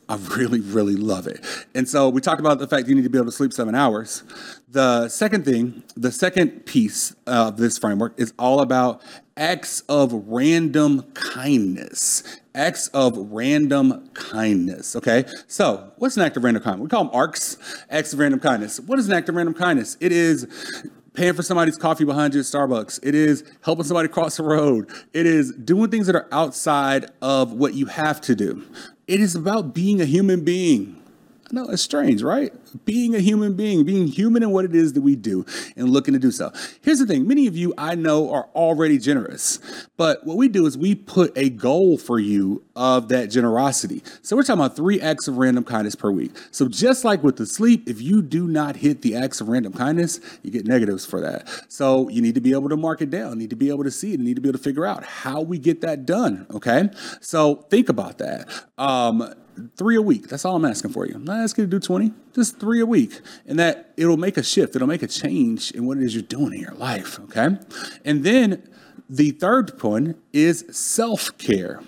I 0.09 0.17
really, 0.17 0.61
really 0.61 0.97
love 0.97 1.27
it. 1.27 1.45
And 1.75 1.87
so 1.87 2.09
we 2.09 2.23
talked 2.23 2.41
about 2.41 2.59
the 2.59 2.67
fact 2.67 2.89
you 2.89 2.95
need 2.95 3.05
to 3.05 3.11
be 3.11 3.19
able 3.19 3.27
to 3.27 3.33
sleep 3.33 3.53
seven 3.53 3.75
hours. 3.75 4.23
The 4.67 5.09
second 5.09 5.45
thing, 5.45 5.83
the 5.97 6.11
second 6.11 6.65
piece 6.65 7.15
of 7.27 7.59
this 7.59 7.77
framework 7.77 8.19
is 8.19 8.33
all 8.39 8.61
about 8.61 9.03
acts 9.37 9.83
of 9.83 10.13
random 10.27 11.03
kindness. 11.13 12.41
Acts 12.55 12.89
of 12.89 13.19
random 13.31 14.09
kindness. 14.15 14.97
Okay. 14.97 15.25
So, 15.47 15.93
what's 15.99 16.17
an 16.17 16.23
act 16.23 16.39
of 16.39 16.45
random 16.45 16.63
kindness? 16.63 16.83
We 16.83 16.89
call 16.89 17.05
them 17.05 17.15
ARCs, 17.15 17.59
acts 17.91 18.15
of 18.15 18.19
random 18.19 18.41
kindness. 18.41 18.81
What 18.81 18.99
is 18.99 19.09
an 19.09 19.15
act 19.15 19.29
of 19.29 19.35
random 19.35 19.55
kindness? 19.55 19.97
It 20.01 20.13
is 20.13 20.47
paying 21.19 21.35
for 21.35 21.43
somebody's 21.43 21.77
coffee 21.77 22.05
behind 22.05 22.33
you 22.33 22.39
at 22.39 22.47
Starbucks. 22.47 23.01
It 23.03 23.13
is 23.13 23.43
helping 23.63 23.85
somebody 23.85 24.07
cross 24.07 24.37
the 24.37 24.45
road. 24.45 24.89
It 25.13 25.27
is 25.27 25.53
doing 25.53 25.91
things 25.91 26.07
that 26.07 26.15
are 26.15 26.29
outside 26.31 27.07
of 27.21 27.53
what 27.53 27.75
you 27.75 27.87
have 27.87 28.21
to 28.23 28.37
do. 28.37 28.65
It 29.09 29.19
is 29.21 29.35
about 29.35 29.75
being 29.75 30.01
a 30.01 30.05
human 30.05 30.45
being. 30.45 31.03
Know 31.51 31.67
it's 31.69 31.83
strange, 31.83 32.23
right? 32.23 32.53
Being 32.85 33.15
a 33.15 33.21
human 33.21 33.55
being, 33.55 33.85
being 33.85 34.07
human 34.07 34.43
in 34.43 34.51
what 34.51 34.67
it 34.67 34.75
is 34.75 34.93
that 34.93 35.01
we 35.01 35.17
do 35.17 35.47
and 35.77 35.89
looking 35.89 36.13
to 36.13 36.21
do 36.21 36.31
so. 36.31 36.53
Here's 36.83 36.99
the 36.99 37.07
thing 37.07 37.27
many 37.27 37.47
of 37.47 37.57
you 37.57 37.73
I 37.79 37.95
know 37.95 38.31
are 38.33 38.49
already 38.55 38.99
generous, 38.99 39.59
but 39.97 40.27
what 40.27 40.37
we 40.37 40.49
do 40.49 40.67
is 40.67 40.77
we 40.77 40.95
put 40.95 41.37
a 41.37 41.49
goal 41.49 41.97
for 41.97 42.19
you 42.19 42.65
of 42.77 43.09
that 43.09 43.31
generosity. 43.31 44.03
So 44.21 44.37
we're 44.37 44.43
talking 44.43 44.61
about 44.61 44.77
three 44.77 45.01
acts 45.01 45.27
of 45.27 45.39
random 45.39 45.65
kindness 45.65 45.95
per 45.95 46.11
week. 46.11 46.33
So 46.51 46.69
just 46.69 47.03
like 47.05 47.23
with 47.23 47.37
the 47.37 47.47
sleep, 47.47 47.89
if 47.89 48.03
you 48.03 48.21
do 48.21 48.47
not 48.47 48.77
hit 48.77 49.01
the 49.01 49.17
acts 49.17 49.41
of 49.41 49.49
random 49.49 49.73
kindness, 49.73 50.21
you 50.43 50.51
get 50.51 50.67
negatives 50.67 51.07
for 51.07 51.21
that. 51.21 51.49
So 51.69 52.11
you 52.11 52.21
need 52.21 52.35
to 52.35 52.43
be 52.43 52.53
able 52.53 52.69
to 52.69 52.77
mark 52.77 53.01
it 53.01 53.09
down, 53.09 53.39
need 53.39 53.51
to 53.51 53.57
be 53.57 53.71
able 53.71 53.85
to 53.85 53.91
see 53.91 54.13
it, 54.13 54.21
need 54.21 54.37
to 54.37 54.43
be 54.43 54.51
able 54.51 54.59
to 54.59 54.65
figure 54.65 54.85
out 54.85 55.05
how 55.05 55.41
we 55.41 55.59
get 55.59 55.81
that 55.81 56.05
done. 56.05 56.47
Okay. 56.51 56.91
So 57.21 57.67
think 57.71 57.89
about 57.89 58.19
that. 58.19 58.49
Um, 58.77 59.33
three 59.77 59.97
a 59.97 60.03
week. 60.03 60.29
That's 60.29 60.45
all 60.45 60.57
I'm 60.57 60.65
asking 60.65 60.93
for 60.93 61.07
you. 61.07 61.15
I'm 61.15 61.25
not 61.25 61.39
asking 61.39 61.65
you 61.65 61.71
to 61.71 61.79
do 61.79 61.81
20, 61.81 62.13
just 62.35 62.59
three 62.59 62.81
a 62.81 62.87
week. 62.87 63.21
And 63.47 63.59
that 63.59 63.93
it'll 63.97 64.17
make 64.17 64.37
a 64.37 64.43
shift, 64.43 64.77
it'll 64.77 64.89
make 64.89 65.03
a 65.03 65.09
change 65.09 65.71
in 65.73 65.87
what 65.87 65.99
it 65.99 66.05
is 66.05 66.15
you're 66.15 66.23
doing 66.23 66.55
in 66.55 66.61
your 66.61 66.75
life. 66.75 67.19
Okay. 67.21 67.57
And 68.05 68.25
then 68.25 68.63
the 69.09 69.31
third 69.33 69.79
point 69.79 70.17
is 70.33 70.65
self 70.71 71.37
care. 71.39 71.81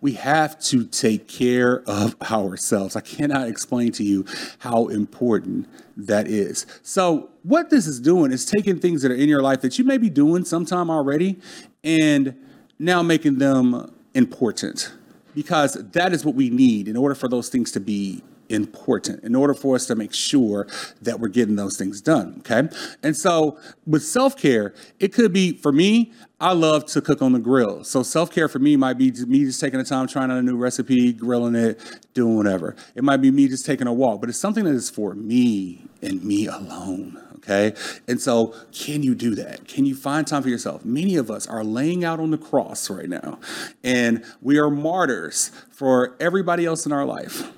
We 0.00 0.12
have 0.14 0.60
to 0.64 0.84
take 0.84 1.28
care 1.28 1.82
of 1.86 2.14
ourselves. 2.30 2.94
I 2.94 3.00
cannot 3.00 3.48
explain 3.48 3.90
to 3.92 4.04
you 4.04 4.26
how 4.58 4.88
important 4.88 5.66
that 5.96 6.28
is. 6.28 6.66
So, 6.82 7.30
what 7.42 7.70
this 7.70 7.86
is 7.86 8.00
doing 8.00 8.30
is 8.30 8.44
taking 8.44 8.80
things 8.80 9.00
that 9.02 9.10
are 9.10 9.16
in 9.16 9.30
your 9.30 9.40
life 9.40 9.62
that 9.62 9.78
you 9.78 9.84
may 9.84 9.96
be 9.96 10.10
doing 10.10 10.44
sometime 10.44 10.90
already 10.90 11.38
and 11.82 12.34
now 12.78 13.02
making 13.02 13.38
them 13.38 13.90
important 14.12 14.92
because 15.34 15.74
that 15.92 16.12
is 16.12 16.24
what 16.24 16.34
we 16.34 16.50
need 16.50 16.88
in 16.88 16.96
order 16.96 17.14
for 17.14 17.28
those 17.28 17.48
things 17.48 17.72
to 17.72 17.80
be 17.80 18.22
important 18.50 19.24
in 19.24 19.34
order 19.34 19.54
for 19.54 19.74
us 19.74 19.86
to 19.86 19.94
make 19.94 20.12
sure 20.12 20.66
that 21.00 21.18
we're 21.18 21.28
getting 21.28 21.56
those 21.56 21.76
things 21.76 22.00
done 22.00 22.36
okay? 22.40 22.68
And 23.02 23.16
so 23.16 23.58
with 23.86 24.04
self-care 24.04 24.74
it 25.00 25.12
could 25.12 25.32
be 25.32 25.56
for 25.56 25.72
me 25.72 26.12
i 26.40 26.52
love 26.52 26.84
to 26.84 27.00
cook 27.00 27.22
on 27.22 27.32
the 27.32 27.38
grill. 27.38 27.84
So 27.84 28.02
self-care 28.02 28.48
for 28.48 28.58
me 28.58 28.76
might 28.76 28.98
be 28.98 29.10
me 29.26 29.44
just 29.44 29.60
taking 29.60 29.78
the 29.78 29.84
time 29.84 30.06
trying 30.06 30.30
out 30.30 30.36
a 30.36 30.42
new 30.42 30.56
recipe 30.56 31.12
grilling 31.12 31.54
it 31.54 31.80
doing 32.12 32.36
whatever. 32.36 32.76
It 32.94 33.02
might 33.02 33.18
be 33.18 33.30
me 33.30 33.48
just 33.48 33.64
taking 33.64 33.86
a 33.86 33.92
walk 33.92 34.20
but 34.20 34.28
it's 34.28 34.38
something 34.38 34.64
that 34.64 34.74
is 34.74 34.90
for 34.90 35.14
me 35.14 35.86
and 36.02 36.22
me 36.22 36.46
alone 36.46 37.23
okay? 37.44 37.74
And 38.08 38.20
so, 38.20 38.54
can 38.72 39.02
you 39.02 39.14
do 39.14 39.34
that? 39.36 39.68
Can 39.68 39.86
you 39.86 39.94
find 39.94 40.26
time 40.26 40.42
for 40.42 40.48
yourself? 40.48 40.84
Many 40.84 41.16
of 41.16 41.30
us 41.30 41.46
are 41.46 41.62
laying 41.62 42.04
out 42.04 42.18
on 42.20 42.30
the 42.30 42.38
cross 42.38 42.90
right 42.90 43.08
now, 43.08 43.38
and 43.82 44.24
we 44.42 44.58
are 44.58 44.70
martyrs 44.70 45.50
for 45.70 46.16
everybody 46.18 46.64
else 46.64 46.86
in 46.86 46.92
our 46.92 47.04
life. 47.04 47.52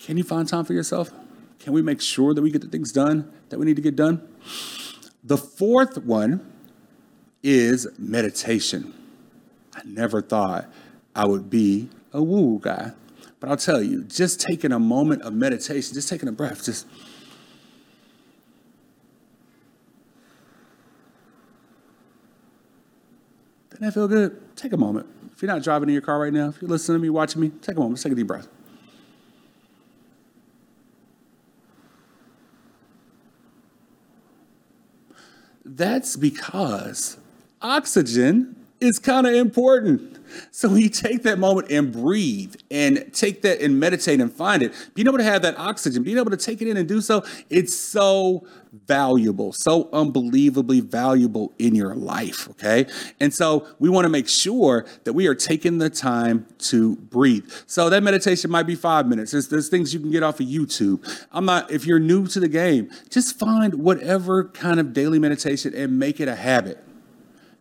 Can 0.00 0.16
you 0.16 0.24
find 0.24 0.48
time 0.48 0.64
for 0.64 0.72
yourself? 0.72 1.10
Can 1.58 1.72
we 1.72 1.82
make 1.82 2.00
sure 2.00 2.34
that 2.34 2.42
we 2.42 2.50
get 2.50 2.62
the 2.62 2.68
things 2.68 2.90
done 2.90 3.30
that 3.50 3.58
we 3.58 3.66
need 3.66 3.76
to 3.76 3.82
get 3.82 3.94
done? 3.94 4.26
The 5.22 5.36
fourth 5.36 5.98
one 5.98 6.44
is 7.42 7.86
meditation. 7.98 8.94
I 9.74 9.82
never 9.84 10.20
thought 10.20 10.68
I 11.14 11.26
would 11.26 11.50
be 11.50 11.88
a 12.12 12.22
woo 12.22 12.58
guy. 12.58 12.92
But 13.38 13.50
I'll 13.50 13.56
tell 13.56 13.82
you, 13.82 14.04
just 14.04 14.40
taking 14.40 14.72
a 14.72 14.78
moment 14.78 15.22
of 15.22 15.32
meditation, 15.32 15.94
just 15.94 16.08
taking 16.08 16.28
a 16.28 16.32
breath, 16.32 16.64
just 16.64 16.86
That 23.82 23.92
feel 23.92 24.06
good? 24.06 24.40
Take 24.54 24.72
a 24.72 24.76
moment. 24.76 25.08
If 25.32 25.42
you're 25.42 25.52
not 25.52 25.64
driving 25.64 25.88
in 25.88 25.92
your 25.92 26.02
car 26.02 26.20
right 26.20 26.32
now, 26.32 26.50
if 26.50 26.62
you're 26.62 26.68
listening 26.68 26.98
to 26.98 27.02
me, 27.02 27.10
watching 27.10 27.42
me, 27.42 27.48
take 27.48 27.76
a 27.76 27.80
moment, 27.80 28.00
take 28.00 28.12
a 28.12 28.14
deep 28.14 28.28
breath. 28.28 28.46
That's 35.64 36.16
because 36.16 37.18
oxygen 37.60 38.61
is 38.82 38.98
kind 38.98 39.26
of 39.26 39.34
important. 39.34 40.18
So 40.50 40.74
you 40.74 40.88
take 40.88 41.22
that 41.22 41.38
moment 41.38 41.70
and 41.70 41.92
breathe 41.92 42.56
and 42.70 43.12
take 43.12 43.42
that 43.42 43.60
and 43.60 43.78
meditate 43.78 44.20
and 44.20 44.32
find 44.32 44.62
it, 44.62 44.72
being 44.94 45.06
able 45.06 45.18
to 45.18 45.24
have 45.24 45.42
that 45.42 45.58
oxygen, 45.58 46.02
being 46.02 46.18
able 46.18 46.30
to 46.30 46.36
take 46.36 46.62
it 46.62 46.68
in 46.68 46.76
and 46.76 46.88
do 46.88 47.00
so, 47.00 47.22
it's 47.48 47.76
so 47.76 48.46
valuable, 48.86 49.52
so 49.52 49.90
unbelievably 49.92 50.80
valuable 50.80 51.52
in 51.58 51.74
your 51.74 51.94
life. 51.94 52.48
Okay. 52.50 52.86
And 53.20 53.32
so 53.32 53.66
we 53.78 53.88
want 53.90 54.06
to 54.06 54.08
make 54.08 54.28
sure 54.28 54.86
that 55.04 55.12
we 55.12 55.26
are 55.26 55.34
taking 55.34 55.78
the 55.78 55.90
time 55.90 56.46
to 56.58 56.96
breathe. 56.96 57.48
So 57.66 57.90
that 57.90 58.02
meditation 58.02 58.50
might 58.50 58.66
be 58.66 58.74
five 58.74 59.06
minutes. 59.06 59.32
There's, 59.32 59.48
there's 59.48 59.68
things 59.68 59.92
you 59.92 60.00
can 60.00 60.10
get 60.10 60.22
off 60.22 60.40
of 60.40 60.46
YouTube. 60.46 61.06
I'm 61.30 61.44
not, 61.44 61.70
if 61.70 61.86
you're 61.86 62.00
new 62.00 62.26
to 62.28 62.40
the 62.40 62.48
game, 62.48 62.90
just 63.10 63.38
find 63.38 63.74
whatever 63.74 64.44
kind 64.44 64.80
of 64.80 64.92
daily 64.94 65.18
meditation 65.18 65.74
and 65.74 65.98
make 65.98 66.20
it 66.20 66.28
a 66.28 66.36
habit. 66.36 66.82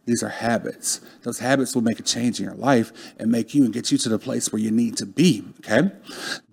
These 0.06 0.24
are 0.24 0.30
habits. 0.30 1.00
Those 1.24 1.40
habits 1.40 1.76
will 1.76 1.84
make 1.84 2.00
a 2.00 2.04
change 2.04 2.40
in 2.40 2.46
your 2.46 2.56
life 2.56 2.92
and 3.18 3.32
make 3.32 3.54
you 3.54 3.64
and 3.64 3.74
get 3.74 3.92
you 3.92 3.98
to 4.00 4.10
the 4.10 4.18
place 4.18 4.52
where 4.52 4.62
you 4.62 4.72
need 4.72 4.98
to 4.98 5.06
be. 5.06 5.44
Okay. 5.60 5.92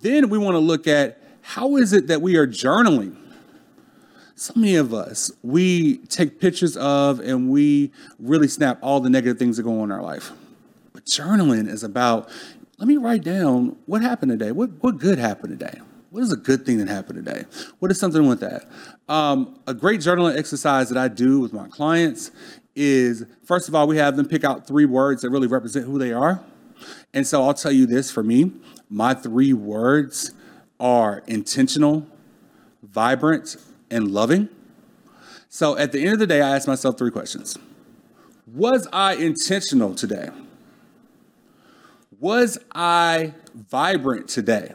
Then 0.00 0.28
we 0.28 0.38
want 0.38 0.54
to 0.54 0.60
look 0.60 0.86
at 0.86 1.22
how 1.40 1.76
is 1.76 1.92
it 1.92 2.08
that 2.08 2.20
we 2.20 2.36
are 2.36 2.46
journaling? 2.46 3.16
So 4.34 4.52
many 4.54 4.76
of 4.76 4.94
us, 4.94 5.32
we 5.42 5.98
take 6.06 6.38
pictures 6.40 6.76
of 6.76 7.20
and 7.20 7.50
we 7.50 7.90
really 8.18 8.48
snap 8.48 8.78
all 8.82 9.00
the 9.00 9.10
negative 9.10 9.38
things 9.38 9.56
that 9.56 9.64
go 9.64 9.80
on 9.80 9.84
in 9.84 9.92
our 9.92 10.02
life. 10.02 10.30
But 10.92 11.06
journaling 11.06 11.68
is 11.68 11.82
about 11.82 12.28
let 12.78 12.86
me 12.86 12.96
write 12.96 13.24
down 13.24 13.76
what 13.86 14.02
happened 14.02 14.30
today. 14.30 14.52
What, 14.52 14.70
what 14.80 14.98
good 14.98 15.18
happened 15.18 15.58
today? 15.58 15.80
What 16.10 16.22
is 16.22 16.32
a 16.32 16.36
good 16.36 16.64
thing 16.64 16.78
that 16.78 16.88
happened 16.88 17.24
today? 17.24 17.44
What 17.80 17.90
is 17.90 17.98
something 17.98 18.26
with 18.28 18.40
that? 18.40 18.70
Um, 19.08 19.58
a 19.66 19.74
great 19.74 20.00
journaling 20.00 20.38
exercise 20.38 20.88
that 20.88 20.96
I 20.96 21.08
do 21.08 21.40
with 21.40 21.52
my 21.52 21.66
clients 21.68 22.30
is 22.78 23.26
first 23.44 23.68
of 23.68 23.74
all, 23.74 23.88
we 23.88 23.96
have 23.96 24.16
them 24.16 24.26
pick 24.26 24.44
out 24.44 24.66
three 24.66 24.86
words 24.86 25.22
that 25.22 25.30
really 25.30 25.48
represent 25.48 25.84
who 25.84 25.98
they 25.98 26.12
are. 26.12 26.40
And 27.12 27.26
so 27.26 27.42
I'll 27.42 27.54
tell 27.54 27.72
you 27.72 27.86
this 27.86 28.10
for 28.10 28.22
me, 28.22 28.52
my 28.88 29.12
three 29.12 29.52
words 29.52 30.30
are 30.78 31.24
intentional, 31.26 32.06
vibrant, 32.82 33.56
and 33.90 34.12
loving. 34.12 34.48
So 35.48 35.76
at 35.76 35.92
the 35.92 36.02
end 36.02 36.12
of 36.12 36.18
the 36.20 36.26
day, 36.26 36.40
I 36.40 36.54
ask 36.54 36.68
myself 36.68 36.96
three 36.96 37.10
questions 37.10 37.58
Was 38.46 38.86
I 38.92 39.14
intentional 39.14 39.94
today? 39.94 40.30
Was 42.20 42.58
I 42.72 43.34
vibrant 43.54 44.28
today? 44.28 44.74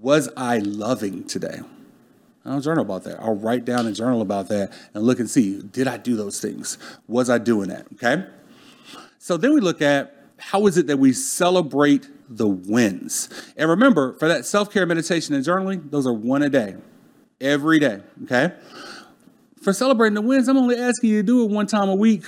Was 0.00 0.30
I 0.36 0.58
loving 0.58 1.24
today? 1.24 1.60
I'll 2.48 2.60
journal 2.60 2.84
about 2.84 3.04
that. 3.04 3.20
I'll 3.20 3.36
write 3.36 3.64
down 3.64 3.86
and 3.86 3.94
journal 3.94 4.22
about 4.22 4.48
that 4.48 4.72
and 4.94 5.04
look 5.04 5.18
and 5.18 5.28
see 5.28 5.60
did 5.60 5.86
I 5.86 5.96
do 5.96 6.16
those 6.16 6.40
things? 6.40 6.78
Was 7.06 7.30
I 7.30 7.38
doing 7.38 7.68
that? 7.68 7.86
Okay. 7.94 8.24
So 9.18 9.36
then 9.36 9.54
we 9.54 9.60
look 9.60 9.82
at 9.82 10.14
how 10.38 10.66
is 10.66 10.78
it 10.78 10.86
that 10.86 10.98
we 10.98 11.12
celebrate 11.12 12.08
the 12.28 12.46
wins? 12.46 13.28
And 13.56 13.68
remember, 13.68 14.14
for 14.14 14.28
that 14.28 14.46
self 14.46 14.72
care 14.72 14.86
meditation 14.86 15.34
and 15.34 15.44
journaling, 15.44 15.90
those 15.90 16.06
are 16.06 16.12
one 16.12 16.42
a 16.42 16.48
day, 16.48 16.76
every 17.40 17.78
day. 17.78 18.00
Okay. 18.24 18.52
For 19.62 19.72
celebrating 19.72 20.14
the 20.14 20.22
wins, 20.22 20.48
I'm 20.48 20.56
only 20.56 20.76
asking 20.76 21.10
you 21.10 21.16
to 21.18 21.26
do 21.26 21.44
it 21.44 21.50
one 21.50 21.66
time 21.66 21.88
a 21.88 21.94
week. 21.94 22.24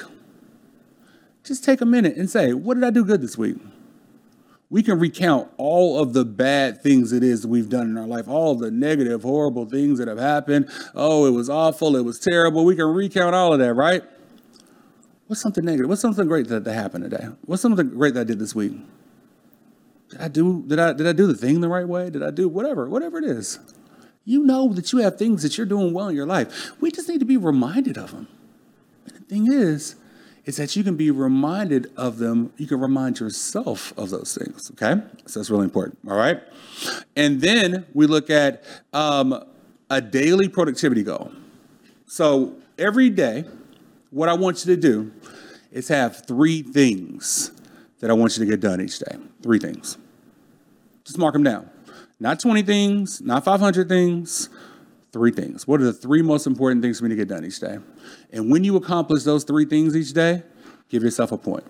Just 1.45 1.65
take 1.65 1.81
a 1.81 1.87
minute 1.87 2.17
and 2.17 2.29
say, 2.29 2.53
what 2.53 2.75
did 2.75 2.85
I 2.85 2.91
do 2.91 3.05
good 3.05 3.23
this 3.23 3.39
week? 3.39 3.57
We 4.71 4.85
can 4.85 4.99
recount 5.01 5.51
all 5.57 6.01
of 6.01 6.13
the 6.13 6.25
bad 6.25 6.81
things 6.81 7.13
it 7.13 7.25
is 7.25 7.43
that 7.43 7.49
we've 7.49 7.69
done 7.69 7.91
in 7.91 7.99
our 7.99 8.07
life, 8.07 8.29
all 8.29 8.55
the 8.55 8.71
negative, 8.71 9.23
horrible 9.23 9.67
things 9.67 9.99
that 9.99 10.07
have 10.07 10.19
happened. 10.19 10.71
Oh, 10.95 11.27
it 11.27 11.33
was 11.33 11.51
awful. 11.51 11.97
It 11.97 12.05
was 12.05 12.21
terrible. 12.21 12.65
We 12.65 12.77
can 12.77 12.87
recount 12.87 13.35
all 13.35 13.53
of 13.53 13.59
that, 13.59 13.75
right? 13.75 14.03
What's 15.27 15.43
something 15.43 15.65
negative? 15.65 15.89
What's 15.89 16.01
something 16.01 16.27
great 16.27 16.49
that, 16.49 16.65
that 16.65 16.73
happened 16.73 17.11
today? 17.11 17.27
What's 17.45 17.63
something 17.63 17.91
great 17.91 18.15
that 18.15 18.21
I 18.21 18.25
did 18.25 18.39
this 18.39 18.55
week? 18.55 18.73
Did 20.09 20.21
I 20.21 20.29
do 20.29 20.65
did 20.67 20.79
I 20.79 20.93
did 20.93 21.07
I 21.07 21.13
do 21.13 21.27
the 21.27 21.35
thing 21.35 21.61
the 21.61 21.69
right 21.69 21.87
way? 21.87 22.11
Did 22.11 22.23
I 22.23 22.31
do 22.31 22.49
whatever, 22.49 22.89
whatever 22.89 23.19
it 23.19 23.25
is? 23.25 23.59
You 24.25 24.45
know 24.45 24.73
that 24.73 24.93
you 24.93 25.01
have 25.01 25.17
things 25.17 25.43
that 25.43 25.57
you're 25.57 25.67
doing 25.67 25.93
well 25.93 26.09
in 26.09 26.17
your 26.17 26.27
life. 26.27 26.73
We 26.81 26.91
just 26.91 27.09
need 27.09 27.21
to 27.21 27.25
be 27.25 27.37
reminded 27.37 27.97
of 27.97 28.11
them. 28.13 28.29
And 29.07 29.17
the 29.17 29.21
thing 29.21 29.53
is, 29.53 29.97
is 30.51 30.57
that 30.57 30.75
you 30.75 30.83
can 30.83 30.97
be 30.97 31.13
reminded 31.13 31.93
of 31.97 32.19
them. 32.19 32.53
You 32.57 32.67
can 32.67 32.81
remind 32.81 33.21
yourself 33.21 33.97
of 33.97 34.11
those 34.11 34.37
things. 34.37 34.69
Okay, 34.73 35.01
so 35.25 35.39
that's 35.39 35.49
really 35.49 35.63
important. 35.63 35.97
All 36.09 36.17
right, 36.17 36.43
and 37.15 37.41
then 37.41 37.87
we 37.95 38.09
look 38.09 38.31
at 38.31 38.65
um, 38.93 39.45
a 39.89 40.01
daily 40.01 40.49
productivity 40.49 41.05
goal. 41.05 41.31
So 42.07 42.57
every 42.77 43.11
day, 43.11 43.45
what 44.11 44.29
I 44.29 44.33
want 44.33 44.67
you 44.67 44.75
to 44.75 44.81
do 44.81 45.13
is 45.71 45.87
have 45.87 46.27
three 46.27 46.63
things 46.63 47.53
that 48.01 48.11
I 48.11 48.13
want 48.13 48.37
you 48.37 48.45
to 48.45 48.51
get 48.51 48.59
done 48.59 48.81
each 48.81 48.99
day. 48.99 49.19
Three 49.45 49.61
things. 49.61 49.99
Just 51.05 51.17
mark 51.17 51.33
them 51.35 51.45
down. 51.45 51.71
Not 52.19 52.41
20 52.41 52.63
things, 52.63 53.21
not 53.21 53.45
500 53.45 53.89
things, 53.89 54.49
three 55.13 55.31
things. 55.31 55.67
What 55.67 55.81
are 55.81 55.85
the 55.85 55.93
three 55.93 56.23
most 56.23 56.47
important 56.47 56.83
things 56.83 56.99
for 56.99 57.05
me 57.05 57.11
to 57.11 57.17
get 57.17 57.29
done 57.29 57.45
each 57.45 57.61
day? 57.61 57.79
And 58.33 58.51
when 58.51 58.65
you 58.65 58.77
accomplish 58.77 59.25
those 59.25 59.45
three 59.45 59.65
things 59.65 59.97
each 59.97 60.13
day, 60.13 60.43
give 60.89 61.03
yourself 61.03 61.33
a 61.33 61.39
point. 61.39 61.65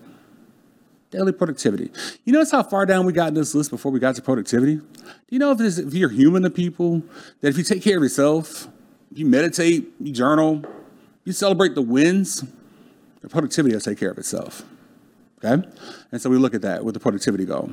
Daily 1.09 1.33
productivity. 1.33 1.91
You 2.23 2.33
notice 2.33 2.51
how 2.51 2.63
far 2.63 2.85
down 2.85 3.05
we 3.05 3.13
got 3.13 3.29
in 3.29 3.33
this 3.33 3.53
list 3.53 3.69
before 3.69 3.91
we 3.91 3.99
got 3.99 4.15
to 4.15 4.21
productivity? 4.21 4.75
Do 4.75 4.85
you 5.29 5.39
know 5.39 5.51
if, 5.51 5.57
this, 5.57 5.77
if 5.77 5.93
you're 5.93 6.09
human 6.09 6.43
to 6.43 6.49
people, 6.49 7.03
that 7.41 7.49
if 7.49 7.57
you 7.57 7.63
take 7.63 7.81
care 7.81 7.97
of 7.97 8.03
yourself, 8.03 8.67
you 9.13 9.25
meditate, 9.25 9.91
you 9.99 10.13
journal, 10.13 10.63
you 11.25 11.33
celebrate 11.33 11.75
the 11.75 11.81
wins, 11.81 12.45
the 13.21 13.27
productivity 13.27 13.75
will 13.75 13.81
take 13.81 13.99
care 13.99 14.11
of 14.11 14.17
itself. 14.17 14.63
Okay? 15.43 15.67
And 16.11 16.21
so 16.21 16.29
we 16.29 16.37
look 16.37 16.53
at 16.53 16.61
that 16.61 16.85
with 16.85 16.93
the 16.93 16.99
productivity 16.99 17.45
goal. 17.45 17.71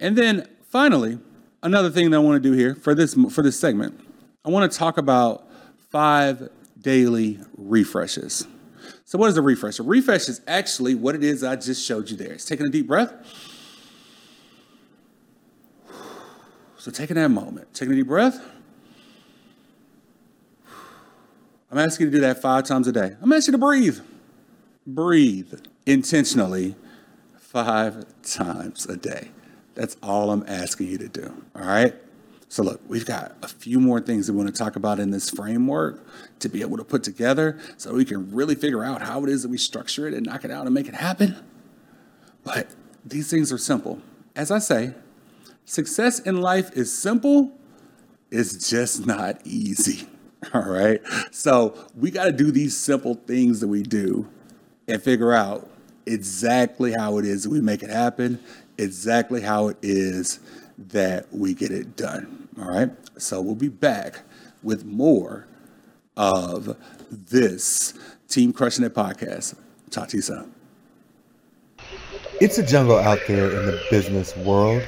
And 0.00 0.16
then 0.16 0.48
finally, 0.64 1.18
another 1.62 1.90
thing 1.90 2.10
that 2.10 2.16
I 2.16 2.20
want 2.20 2.42
to 2.42 2.48
do 2.50 2.56
here 2.56 2.74
for 2.74 2.94
this 2.94 3.14
for 3.30 3.42
this 3.42 3.58
segment 3.58 4.00
I 4.44 4.48
want 4.48 4.70
to 4.70 4.78
talk 4.78 4.96
about 4.96 5.46
five 5.90 6.48
daily 6.80 7.40
refreshes. 7.56 8.46
So, 9.04 9.18
what 9.18 9.28
is 9.28 9.36
a 9.36 9.42
refresh? 9.42 9.78
A 9.78 9.82
refresh 9.82 10.28
is 10.28 10.40
actually 10.46 10.94
what 10.94 11.14
it 11.14 11.22
is 11.22 11.44
I 11.44 11.56
just 11.56 11.84
showed 11.84 12.08
you 12.10 12.16
there. 12.16 12.32
It's 12.32 12.44
taking 12.44 12.66
a 12.66 12.70
deep 12.70 12.86
breath. 12.86 13.12
So, 16.78 16.90
taking 16.90 17.16
that 17.16 17.28
moment, 17.28 17.74
taking 17.74 17.92
a 17.92 17.96
deep 17.96 18.06
breath. 18.06 18.40
I'm 21.70 21.78
asking 21.78 22.06
you 22.06 22.10
to 22.10 22.16
do 22.16 22.20
that 22.22 22.40
five 22.40 22.64
times 22.64 22.88
a 22.88 22.92
day. 22.92 23.14
I'm 23.20 23.32
asking 23.32 23.52
you 23.52 23.58
to 23.58 23.64
breathe. 23.64 24.00
Breathe 24.86 25.54
intentionally 25.86 26.74
five 27.38 28.06
times 28.22 28.86
a 28.86 28.96
day. 28.96 29.30
That's 29.74 29.96
all 30.02 30.30
I'm 30.30 30.44
asking 30.48 30.88
you 30.88 30.98
to 30.98 31.08
do. 31.08 31.44
All 31.54 31.62
right? 31.62 31.94
So, 32.50 32.64
look, 32.64 32.80
we've 32.88 33.06
got 33.06 33.36
a 33.42 33.48
few 33.48 33.78
more 33.78 34.00
things 34.00 34.26
that 34.26 34.32
we 34.32 34.38
want 34.38 34.52
to 34.52 34.58
talk 34.58 34.74
about 34.74 34.98
in 34.98 35.12
this 35.12 35.30
framework 35.30 36.04
to 36.40 36.48
be 36.48 36.62
able 36.62 36.78
to 36.78 36.84
put 36.84 37.04
together 37.04 37.56
so 37.76 37.94
we 37.94 38.04
can 38.04 38.34
really 38.34 38.56
figure 38.56 38.82
out 38.82 39.02
how 39.02 39.22
it 39.22 39.30
is 39.30 39.42
that 39.42 39.50
we 39.50 39.56
structure 39.56 40.08
it 40.08 40.14
and 40.14 40.26
knock 40.26 40.44
it 40.44 40.50
out 40.50 40.66
and 40.66 40.74
make 40.74 40.88
it 40.88 40.96
happen. 40.96 41.36
But 42.42 42.66
these 43.04 43.30
things 43.30 43.52
are 43.52 43.58
simple. 43.58 44.02
As 44.34 44.50
I 44.50 44.58
say, 44.58 44.94
success 45.64 46.18
in 46.18 46.40
life 46.40 46.76
is 46.76 46.92
simple, 46.92 47.56
it's 48.32 48.68
just 48.68 49.06
not 49.06 49.40
easy. 49.44 50.08
All 50.52 50.68
right. 50.68 51.00
So, 51.30 51.76
we 51.94 52.10
got 52.10 52.24
to 52.24 52.32
do 52.32 52.50
these 52.50 52.76
simple 52.76 53.14
things 53.14 53.60
that 53.60 53.68
we 53.68 53.84
do 53.84 54.28
and 54.88 55.00
figure 55.00 55.32
out 55.32 55.70
exactly 56.04 56.94
how 56.94 57.18
it 57.18 57.24
is 57.24 57.44
that 57.44 57.50
we 57.50 57.60
make 57.60 57.84
it 57.84 57.90
happen, 57.90 58.40
exactly 58.76 59.40
how 59.40 59.68
it 59.68 59.76
is 59.82 60.40
that 60.88 61.32
we 61.32 61.54
get 61.54 61.70
it 61.70 61.96
done. 61.96 62.48
All 62.60 62.68
right. 62.68 62.90
So 63.18 63.40
we'll 63.40 63.54
be 63.54 63.68
back 63.68 64.22
with 64.62 64.84
more 64.84 65.46
of 66.16 66.76
this 67.10 67.94
Team 68.28 68.52
Crushing 68.52 68.84
It 68.84 68.94
podcast. 68.94 69.56
Talk 69.90 70.08
to 70.08 70.16
you 70.16 70.22
soon. 70.22 70.54
It's 72.40 72.58
a 72.58 72.66
jungle 72.66 72.98
out 72.98 73.18
there 73.28 73.50
in 73.50 73.66
the 73.66 73.80
business 73.90 74.36
world. 74.38 74.82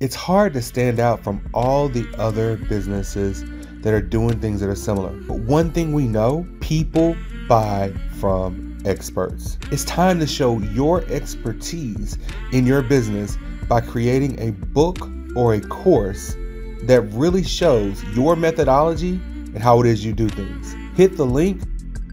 It's 0.00 0.14
hard 0.14 0.52
to 0.54 0.62
stand 0.62 0.98
out 0.98 1.22
from 1.22 1.48
all 1.52 1.88
the 1.88 2.08
other 2.18 2.56
businesses 2.56 3.44
that 3.82 3.92
are 3.92 4.00
doing 4.00 4.40
things 4.40 4.60
that 4.60 4.68
are 4.68 4.74
similar. 4.74 5.10
But 5.10 5.40
one 5.40 5.70
thing 5.70 5.92
we 5.92 6.08
know 6.08 6.46
people 6.60 7.16
buy 7.46 7.92
from 8.18 8.78
experts. 8.84 9.58
It's 9.70 9.84
time 9.84 10.18
to 10.20 10.26
show 10.26 10.58
your 10.58 11.04
expertise 11.04 12.18
in 12.52 12.66
your 12.66 12.82
business 12.82 13.36
by 13.72 13.80
creating 13.80 14.38
a 14.38 14.50
book 14.74 14.98
or 15.34 15.54
a 15.54 15.60
course 15.62 16.36
that 16.82 17.00
really 17.12 17.42
shows 17.42 18.04
your 18.14 18.36
methodology 18.36 19.12
and 19.54 19.62
how 19.62 19.80
it 19.80 19.86
is 19.86 20.04
you 20.04 20.12
do 20.12 20.28
things. 20.28 20.74
Hit 20.94 21.16
the 21.16 21.24
link 21.24 21.62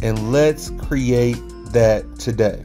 and 0.01 0.31
let's 0.31 0.69
create 0.87 1.37
that 1.73 2.05
today. 2.17 2.63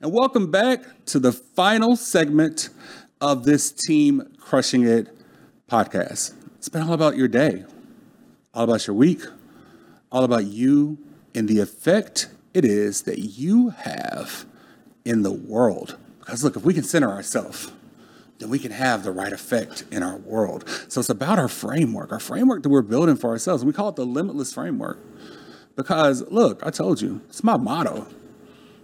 And 0.00 0.12
welcome 0.12 0.50
back 0.50 0.82
to 1.04 1.20
the 1.20 1.30
final 1.30 1.94
segment 1.94 2.70
of 3.20 3.44
this 3.44 3.70
Team 3.70 4.34
Crushing 4.40 4.84
It 4.84 5.16
podcast. 5.70 6.34
It's 6.56 6.68
been 6.68 6.82
all 6.82 6.94
about 6.94 7.16
your 7.16 7.28
day, 7.28 7.64
all 8.52 8.64
about 8.64 8.88
your 8.88 8.96
week, 8.96 9.22
all 10.10 10.24
about 10.24 10.46
you 10.46 10.98
and 11.32 11.48
the 11.48 11.60
effect 11.60 12.28
it 12.54 12.64
is 12.64 13.02
that 13.02 13.20
you 13.20 13.68
have 13.68 14.46
in 15.04 15.22
the 15.22 15.30
world. 15.30 15.96
Because 16.30 16.44
look, 16.44 16.54
if 16.54 16.62
we 16.62 16.74
can 16.74 16.84
center 16.84 17.10
ourselves, 17.10 17.72
then 18.38 18.50
we 18.50 18.60
can 18.60 18.70
have 18.70 19.02
the 19.02 19.10
right 19.10 19.32
effect 19.32 19.82
in 19.90 20.04
our 20.04 20.16
world. 20.18 20.64
So 20.86 21.00
it's 21.00 21.08
about 21.08 21.40
our 21.40 21.48
framework, 21.48 22.12
our 22.12 22.20
framework 22.20 22.62
that 22.62 22.68
we're 22.68 22.82
building 22.82 23.16
for 23.16 23.30
ourselves. 23.30 23.64
We 23.64 23.72
call 23.72 23.88
it 23.88 23.96
the 23.96 24.06
limitless 24.06 24.54
framework. 24.54 25.00
Because 25.74 26.22
look, 26.30 26.64
I 26.64 26.70
told 26.70 27.00
you, 27.00 27.20
it's 27.28 27.42
my 27.42 27.56
motto 27.56 28.06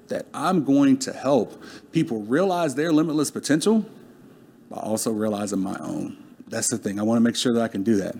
that 0.08 0.26
I'm 0.34 0.64
going 0.64 0.98
to 0.98 1.12
help 1.12 1.62
people 1.92 2.22
realize 2.22 2.74
their 2.74 2.92
limitless 2.92 3.30
potential 3.30 3.86
by 4.68 4.78
also 4.78 5.12
realizing 5.12 5.60
my 5.60 5.78
own. 5.78 6.16
That's 6.48 6.66
the 6.66 6.78
thing. 6.78 6.98
I 6.98 7.04
want 7.04 7.18
to 7.18 7.22
make 7.22 7.36
sure 7.36 7.52
that 7.52 7.62
I 7.62 7.68
can 7.68 7.84
do 7.84 7.94
that. 7.98 8.16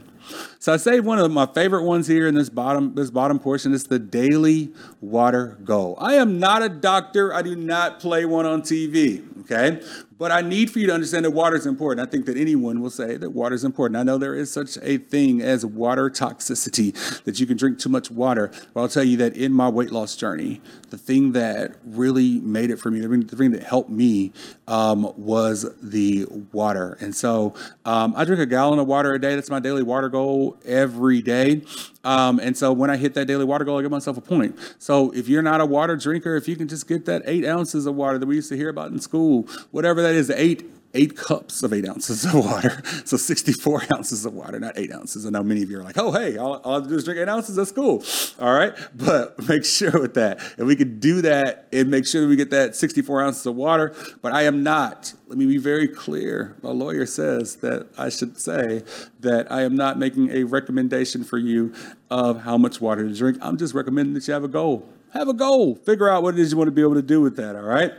So 0.58 0.72
I 0.72 0.76
saved 0.76 1.06
one 1.06 1.18
of 1.18 1.30
my 1.30 1.46
favorite 1.46 1.84
ones 1.84 2.06
here 2.06 2.26
in 2.26 2.34
this 2.34 2.48
bottom 2.48 2.94
this 2.94 3.10
bottom 3.10 3.38
portion. 3.38 3.74
It's 3.74 3.84
the 3.84 3.98
daily 3.98 4.72
water 5.00 5.58
goal. 5.64 5.96
I 6.00 6.14
am 6.14 6.38
not 6.38 6.62
a 6.62 6.68
doctor. 6.68 7.32
I 7.32 7.42
do 7.42 7.54
not 7.54 8.00
play 8.00 8.24
one 8.24 8.46
on 8.46 8.62
TV. 8.62 9.22
Okay, 9.42 9.80
but 10.18 10.32
I 10.32 10.40
need 10.40 10.70
for 10.70 10.78
you 10.78 10.86
to 10.86 10.94
understand 10.94 11.24
that 11.24 11.32
water 11.32 11.56
is 11.56 11.66
important. 11.66 12.06
I 12.06 12.10
think 12.10 12.26
that 12.26 12.36
anyone 12.36 12.80
will 12.80 12.90
say 12.90 13.16
that 13.16 13.30
water 13.30 13.54
is 13.54 13.64
important. 13.64 13.98
I 13.98 14.02
know 14.02 14.18
there 14.18 14.34
is 14.34 14.50
such 14.50 14.78
a 14.82 14.98
thing 14.98 15.42
as 15.42 15.66
water 15.66 16.08
toxicity, 16.08 16.94
that 17.24 17.38
you 17.38 17.46
can 17.46 17.56
drink 17.56 17.78
too 17.78 17.88
much 17.88 18.10
water. 18.10 18.50
But 18.72 18.80
I'll 18.80 18.88
tell 18.88 19.04
you 19.04 19.16
that 19.18 19.36
in 19.36 19.52
my 19.52 19.68
weight 19.68 19.90
loss 19.90 20.16
journey, 20.16 20.60
the 20.90 20.98
thing 20.98 21.32
that 21.32 21.76
really 21.84 22.40
made 22.40 22.70
it 22.70 22.78
for 22.78 22.90
me, 22.90 23.00
the 23.00 23.36
thing 23.36 23.50
that 23.50 23.62
helped 23.62 23.90
me 23.90 24.32
um, 24.66 25.12
was 25.16 25.66
the 25.82 26.26
water. 26.52 26.96
And 27.00 27.14
so 27.14 27.54
um, 27.84 28.14
I 28.16 28.24
drink 28.24 28.40
a 28.40 28.46
gallon 28.46 28.78
of 28.78 28.86
water 28.86 29.12
a 29.12 29.20
day. 29.20 29.34
That's 29.34 29.50
my 29.50 29.60
daily 29.60 29.82
water 29.82 30.08
goal 30.08 30.56
every 30.64 31.20
day. 31.20 31.62
Um, 32.04 32.38
and 32.38 32.56
so 32.56 32.72
when 32.72 32.88
I 32.88 32.96
hit 32.96 33.14
that 33.14 33.26
daily 33.26 33.44
water 33.44 33.64
goal, 33.64 33.78
I 33.78 33.82
give 33.82 33.90
myself 33.90 34.16
a 34.16 34.20
point. 34.20 34.56
So 34.78 35.10
if 35.10 35.28
you're 35.28 35.42
not 35.42 35.60
a 35.60 35.66
water 35.66 35.96
drinker, 35.96 36.36
if 36.36 36.46
you 36.46 36.54
can 36.54 36.68
just 36.68 36.86
get 36.86 37.04
that 37.06 37.22
eight 37.26 37.44
ounces 37.44 37.84
of 37.84 37.96
water 37.96 38.16
that 38.18 38.26
we 38.26 38.36
used 38.36 38.48
to 38.50 38.56
hear 38.56 38.68
about 38.68 38.92
in 38.92 39.00
school, 39.00 39.48
whatever 39.72 40.05
that 40.06 40.14
is, 40.14 40.30
eight 40.30 40.70
eight 40.96 41.16
cups 41.16 41.62
of 41.62 41.72
eight 41.72 41.88
ounces 41.88 42.24
of 42.24 42.34
water. 42.34 42.82
So 43.04 43.16
64 43.16 43.82
ounces 43.94 44.24
of 44.24 44.34
water, 44.34 44.58
not 44.58 44.76
eight 44.76 44.92
ounces. 44.92 45.26
I 45.26 45.30
know 45.30 45.42
many 45.42 45.62
of 45.62 45.70
you 45.70 45.78
are 45.78 45.84
like, 45.84 45.98
oh, 45.98 46.10
hey, 46.10 46.38
all, 46.38 46.56
all 46.64 46.82
I 46.82 46.86
do 46.86 46.94
is 46.94 47.04
drink 47.04 47.20
eight 47.20 47.28
ounces. 47.28 47.54
That's 47.54 47.70
cool. 47.70 48.02
All 48.40 48.52
right. 48.52 48.72
But 48.94 49.46
make 49.48 49.64
sure 49.64 49.92
with 49.92 50.14
that, 50.14 50.38
if 50.58 50.60
we 50.60 50.74
could 50.74 50.98
do 50.98 51.22
that 51.22 51.68
and 51.72 51.88
make 51.88 52.06
sure 52.06 52.22
that 52.22 52.26
we 52.26 52.34
get 52.34 52.50
that 52.50 52.74
64 52.74 53.22
ounces 53.22 53.46
of 53.46 53.54
water. 53.54 53.94
But 54.22 54.32
I 54.32 54.42
am 54.42 54.62
not, 54.62 55.14
let 55.28 55.38
me 55.38 55.46
be 55.46 55.58
very 55.58 55.86
clear. 55.86 56.56
My 56.62 56.70
lawyer 56.70 57.06
says 57.06 57.56
that 57.56 57.86
I 57.96 58.08
should 58.08 58.40
say 58.40 58.82
that 59.20 59.50
I 59.52 59.62
am 59.62 59.76
not 59.76 59.98
making 59.98 60.30
a 60.30 60.44
recommendation 60.44 61.22
for 61.22 61.38
you 61.38 61.74
of 62.10 62.42
how 62.42 62.58
much 62.58 62.80
water 62.80 63.06
to 63.06 63.14
drink. 63.14 63.38
I'm 63.40 63.56
just 63.56 63.74
recommending 63.74 64.14
that 64.14 64.26
you 64.26 64.34
have 64.34 64.44
a 64.44 64.48
goal. 64.48 64.88
Have 65.12 65.28
a 65.28 65.34
goal. 65.34 65.76
Figure 65.76 66.08
out 66.08 66.22
what 66.22 66.34
it 66.34 66.40
is 66.40 66.52
you 66.52 66.58
want 66.58 66.68
to 66.68 66.72
be 66.72 66.82
able 66.82 66.94
to 66.94 67.02
do 67.02 67.20
with 67.20 67.36
that. 67.36 67.56
All 67.56 67.62
right. 67.62 67.92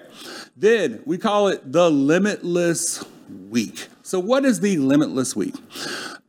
Then 0.59 1.03
we 1.05 1.19
call 1.19 1.49
it 1.49 1.71
the 1.71 1.91
limitless 1.91 3.05
week. 3.49 3.89
So, 4.01 4.19
what 4.19 4.43
is 4.43 4.59
the 4.59 4.77
limitless 4.77 5.35
week? 5.35 5.53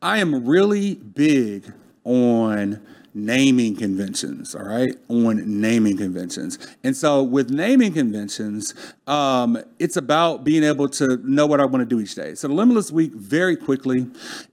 I 0.02 0.18
am 0.18 0.46
really 0.46 0.96
big 0.96 1.72
on 2.04 2.80
naming 3.14 3.74
conventions, 3.74 4.54
all 4.54 4.64
right? 4.64 4.94
On 5.08 5.60
naming 5.60 5.96
conventions. 5.96 6.58
And 6.84 6.96
so 6.96 7.22
with 7.22 7.50
naming 7.50 7.92
conventions, 7.92 8.74
um, 9.06 9.58
it's 9.78 9.96
about 9.96 10.44
being 10.44 10.62
able 10.62 10.88
to 10.90 11.16
know 11.24 11.46
what 11.46 11.60
I 11.60 11.64
want 11.64 11.80
to 11.80 11.86
do 11.86 12.00
each 12.00 12.14
day. 12.14 12.34
So 12.34 12.48
the 12.48 12.54
limitless 12.54 12.92
week, 12.92 13.12
very 13.12 13.56
quickly, 13.56 14.06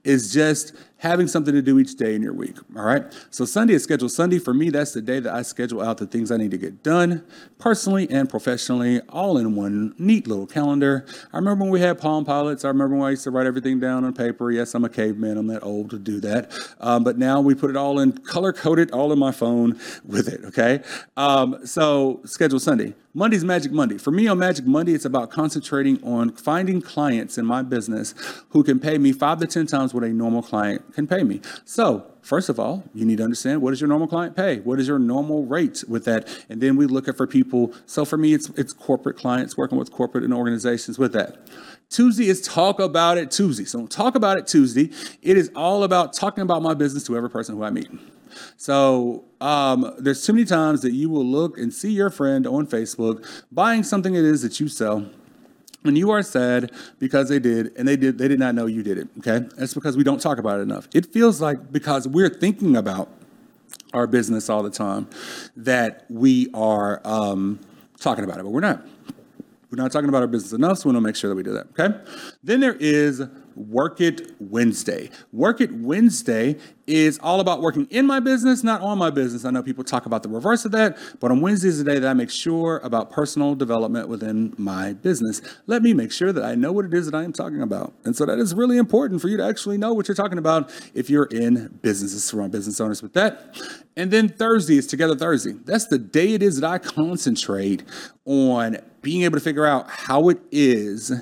is 0.04 0.32
just 0.32 0.72
having 0.98 1.28
something 1.28 1.52
to 1.52 1.60
do 1.60 1.78
each 1.78 1.94
day 1.96 2.14
in 2.14 2.22
your 2.22 2.32
week. 2.32 2.56
All 2.76 2.84
right. 2.84 3.04
So 3.30 3.44
Sunday 3.44 3.74
is 3.74 3.82
scheduled 3.82 4.12
Sunday. 4.12 4.38
For 4.38 4.54
me, 4.54 4.70
that's 4.70 4.92
the 4.92 5.02
day 5.02 5.20
that 5.20 5.32
I 5.32 5.42
schedule 5.42 5.82
out 5.82 5.98
the 5.98 6.06
things 6.06 6.30
I 6.30 6.36
need 6.36 6.50
to 6.52 6.58
get 6.58 6.82
done 6.82 7.24
personally 7.58 8.08
and 8.10 8.28
professionally, 8.28 9.00
all 9.08 9.36
in 9.36 9.54
one 9.54 9.94
neat 9.98 10.26
little 10.26 10.46
calendar. 10.46 11.04
I 11.32 11.36
remember 11.36 11.64
when 11.64 11.72
we 11.72 11.80
had 11.80 11.98
Palm 11.98 12.24
Pilots. 12.24 12.64
I 12.64 12.68
remember 12.68 12.96
when 12.96 13.08
I 13.08 13.10
used 13.10 13.24
to 13.24 13.30
write 13.30 13.46
everything 13.46 13.78
down 13.78 14.04
on 14.04 14.14
paper. 14.14 14.50
Yes, 14.50 14.74
I'm 14.74 14.84
a 14.84 14.88
caveman. 14.88 15.36
I'm 15.36 15.46
that 15.48 15.62
old 15.62 15.90
to 15.90 15.98
do 15.98 16.20
that. 16.20 16.52
Um, 16.80 17.04
but 17.04 17.18
now 17.18 17.40
we 17.40 17.54
put 17.54 17.70
it 17.70 17.76
all 17.76 17.98
in 17.98 18.12
color 18.12 18.52
coded, 18.52 18.90
all 18.92 19.12
in 19.12 19.18
my 19.18 19.32
phone 19.32 19.78
with 20.04 20.28
it. 20.28 20.44
Okay. 20.46 20.82
Um, 21.16 21.66
so 21.66 22.20
schedule 22.24 22.58
Sunday. 22.58 22.94
Monday's 23.16 23.44
Magic 23.44 23.72
Monday. 23.72 23.96
For 23.96 24.10
me 24.10 24.28
on 24.28 24.38
Magic 24.38 24.66
Monday, 24.66 24.92
it's 24.92 25.06
about 25.06 25.30
concentrating 25.30 26.02
on 26.04 26.32
finding 26.32 26.82
clients 26.82 27.38
in 27.38 27.46
my 27.46 27.62
business 27.62 28.14
who 28.50 28.62
can 28.62 28.78
pay 28.78 28.98
me 28.98 29.10
five 29.10 29.38
to 29.38 29.46
10 29.46 29.66
times 29.66 29.94
what 29.94 30.04
a 30.04 30.10
normal 30.10 30.42
client 30.42 30.84
can 30.94 31.06
pay 31.06 31.22
me. 31.22 31.40
So, 31.64 32.06
first 32.22 32.48
of 32.48 32.58
all, 32.58 32.84
you 32.94 33.04
need 33.04 33.18
to 33.18 33.24
understand 33.24 33.62
what 33.62 33.70
does 33.70 33.80
your 33.80 33.88
normal 33.88 34.08
client 34.08 34.36
pay? 34.36 34.60
What 34.60 34.80
is 34.80 34.88
your 34.88 34.98
normal 34.98 35.44
rate 35.44 35.84
with 35.88 36.04
that? 36.04 36.28
And 36.48 36.60
then 36.60 36.76
we 36.76 36.86
look 36.86 37.08
at 37.08 37.16
for 37.16 37.26
people. 37.26 37.72
So 37.86 38.04
for 38.04 38.16
me, 38.16 38.34
it's 38.34 38.48
it's 38.50 38.72
corporate 38.72 39.16
clients 39.16 39.56
working 39.56 39.78
with 39.78 39.90
corporate 39.90 40.24
and 40.24 40.32
organizations 40.32 40.98
with 40.98 41.12
that. 41.12 41.38
Tuesday 41.88 42.28
is 42.28 42.40
Talk 42.40 42.80
About 42.80 43.16
It 43.18 43.30
Tuesday. 43.30 43.64
So 43.64 43.86
Talk 43.86 44.14
About 44.14 44.38
It 44.38 44.46
Tuesday. 44.46 44.90
It 45.22 45.36
is 45.36 45.50
all 45.54 45.84
about 45.84 46.12
talking 46.12 46.42
about 46.42 46.62
my 46.62 46.74
business 46.74 47.04
to 47.04 47.16
every 47.16 47.30
person 47.30 47.56
who 47.56 47.62
I 47.62 47.70
meet. 47.70 47.88
So 48.56 49.24
um, 49.40 49.94
there's 49.98 50.24
too 50.24 50.32
many 50.32 50.44
times 50.44 50.82
that 50.82 50.92
you 50.92 51.08
will 51.08 51.24
look 51.24 51.58
and 51.58 51.72
see 51.72 51.92
your 51.92 52.10
friend 52.10 52.46
on 52.46 52.66
Facebook 52.66 53.26
buying 53.52 53.82
something 53.82 54.14
it 54.14 54.24
is 54.24 54.42
that 54.42 54.60
you 54.60 54.68
sell. 54.68 55.08
And 55.88 55.98
you 55.98 56.10
are 56.10 56.22
sad 56.22 56.72
because 56.98 57.28
they 57.28 57.38
did, 57.38 57.72
and 57.76 57.86
they 57.86 57.96
did 57.96 58.18
they 58.18 58.28
did 58.28 58.38
not 58.38 58.54
know 58.54 58.66
you 58.66 58.82
did 58.82 58.98
it. 58.98 59.08
Okay, 59.18 59.46
that's 59.56 59.74
because 59.74 59.96
we 59.96 60.04
don't 60.04 60.20
talk 60.20 60.38
about 60.38 60.58
it 60.58 60.62
enough. 60.62 60.88
It 60.94 61.06
feels 61.06 61.40
like 61.40 61.72
because 61.72 62.06
we're 62.08 62.28
thinking 62.28 62.76
about 62.76 63.08
our 63.92 64.06
business 64.06 64.50
all 64.50 64.62
the 64.62 64.70
time 64.70 65.08
that 65.56 66.04
we 66.08 66.48
are 66.54 67.00
um, 67.04 67.60
talking 67.98 68.24
about 68.24 68.38
it, 68.38 68.42
but 68.42 68.50
we're 68.50 68.60
not. 68.60 68.86
We're 69.70 69.82
not 69.82 69.90
talking 69.90 70.08
about 70.08 70.22
our 70.22 70.28
business 70.28 70.52
enough, 70.52 70.78
so 70.78 70.88
we 70.88 70.94
want 70.94 71.02
to 71.02 71.08
make 71.08 71.16
sure 71.16 71.28
that 71.28 71.34
we 71.34 71.42
do 71.42 71.52
that. 71.52 71.66
Okay. 71.78 71.98
Then 72.44 72.60
there 72.60 72.76
is 72.78 73.22
Work 73.56 74.00
It 74.00 74.32
Wednesday. 74.38 75.10
Work 75.32 75.60
It 75.60 75.72
Wednesday 75.72 76.56
is 76.86 77.18
all 77.22 77.40
about 77.40 77.60
working 77.60 77.86
in 77.90 78.06
my 78.06 78.20
business, 78.20 78.62
not 78.62 78.80
on 78.80 78.98
my 78.98 79.10
business. 79.10 79.44
I 79.44 79.50
know 79.50 79.62
people 79.62 79.82
talk 79.82 80.06
about 80.06 80.22
the 80.22 80.28
reverse 80.28 80.64
of 80.64 80.72
that, 80.72 80.96
but 81.18 81.30
on 81.30 81.40
Wednesday 81.40 81.68
is 81.68 81.78
the 81.78 81.84
day 81.84 81.98
that 81.98 82.08
I 82.08 82.14
make 82.14 82.30
sure 82.30 82.80
about 82.84 83.10
personal 83.10 83.54
development 83.54 84.08
within 84.08 84.54
my 84.56 84.92
business. 84.92 85.40
Let 85.66 85.82
me 85.82 85.94
make 85.94 86.12
sure 86.12 86.32
that 86.32 86.44
I 86.44 86.54
know 86.54 86.70
what 86.70 86.84
it 86.84 86.94
is 86.94 87.10
that 87.10 87.16
I 87.16 87.24
am 87.24 87.32
talking 87.32 87.62
about. 87.62 87.92
And 88.04 88.14
so 88.14 88.24
that 88.26 88.38
is 88.38 88.54
really 88.54 88.76
important 88.76 89.20
for 89.20 89.28
you 89.28 89.36
to 89.38 89.44
actually 89.44 89.78
know 89.78 89.92
what 89.94 90.06
you're 90.06 90.14
talking 90.14 90.38
about 90.38 90.70
if 90.94 91.10
you're 91.10 91.26
in 91.26 91.78
businesses 91.82 92.30
for 92.30 92.46
business 92.48 92.80
owners 92.80 93.02
with 93.02 93.14
that. 93.14 93.56
And 93.96 94.10
then 94.10 94.28
Thursday 94.28 94.76
is 94.76 94.86
Together 94.86 95.16
Thursday. 95.16 95.52
That's 95.52 95.86
the 95.86 95.98
day 95.98 96.34
it 96.34 96.42
is 96.42 96.60
that 96.60 96.70
I 96.70 96.78
concentrate 96.78 97.82
on 98.26 98.78
being 99.02 99.22
able 99.22 99.38
to 99.38 99.44
figure 99.44 99.64
out 99.64 99.88
how 99.88 100.28
it 100.28 100.38
is 100.50 101.12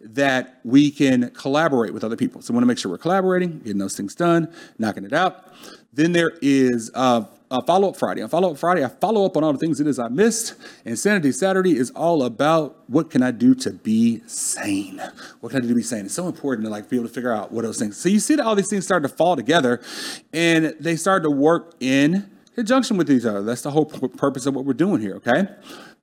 that 0.00 0.60
we 0.64 0.90
can 0.90 1.30
collaborate 1.30 1.92
with 1.92 2.04
other 2.04 2.16
people. 2.16 2.42
So 2.42 2.52
we 2.52 2.56
want 2.56 2.62
to 2.62 2.68
make 2.68 2.78
sure 2.78 2.90
we're 2.90 2.98
collaborating, 2.98 3.58
getting 3.60 3.78
those 3.78 3.96
things 3.96 4.14
done, 4.14 4.52
knocking 4.78 5.04
it 5.04 5.12
out. 5.12 5.44
Then 5.92 6.12
there 6.12 6.32
is 6.40 6.90
uh, 6.94 7.24
a 7.50 7.64
follow 7.66 7.88
up 7.88 7.96
Friday. 7.96 8.22
On 8.22 8.28
follow 8.28 8.52
up 8.52 8.58
Friday, 8.58 8.84
I 8.84 8.88
follow 8.88 9.26
up 9.26 9.36
on 9.36 9.42
all 9.42 9.52
the 9.52 9.58
things 9.58 9.80
it 9.80 9.86
is 9.86 9.98
I 9.98 10.08
missed. 10.08 10.54
And 10.84 10.98
Sanity 10.98 11.32
Saturday 11.32 11.76
is 11.76 11.90
all 11.90 12.22
about 12.22 12.78
what 12.88 13.10
can 13.10 13.22
I 13.22 13.32
do 13.32 13.54
to 13.56 13.72
be 13.72 14.22
sane? 14.26 15.02
What 15.40 15.50
can 15.50 15.58
I 15.58 15.62
do 15.62 15.68
to 15.68 15.74
be 15.74 15.82
sane? 15.82 16.06
It's 16.06 16.14
so 16.14 16.28
important 16.28 16.64
to 16.66 16.70
like 16.70 16.88
be 16.88 16.96
able 16.96 17.08
to 17.08 17.14
figure 17.14 17.32
out 17.32 17.50
what 17.50 17.62
those 17.62 17.78
things. 17.78 17.96
So 17.96 18.08
you 18.08 18.20
see 18.20 18.36
that 18.36 18.46
all 18.46 18.54
these 18.54 18.70
things 18.70 18.84
start 18.84 19.02
to 19.02 19.08
fall 19.08 19.34
together, 19.36 19.80
and 20.32 20.76
they 20.78 20.96
start 20.96 21.24
to 21.24 21.30
work 21.30 21.74
in 21.80 22.30
conjunction 22.54 22.96
with 22.96 23.10
each 23.10 23.24
other. 23.24 23.42
That's 23.42 23.62
the 23.62 23.70
whole 23.70 23.86
purpose 23.86 24.46
of 24.46 24.54
what 24.54 24.64
we're 24.64 24.72
doing 24.72 25.00
here. 25.00 25.16
Okay. 25.16 25.48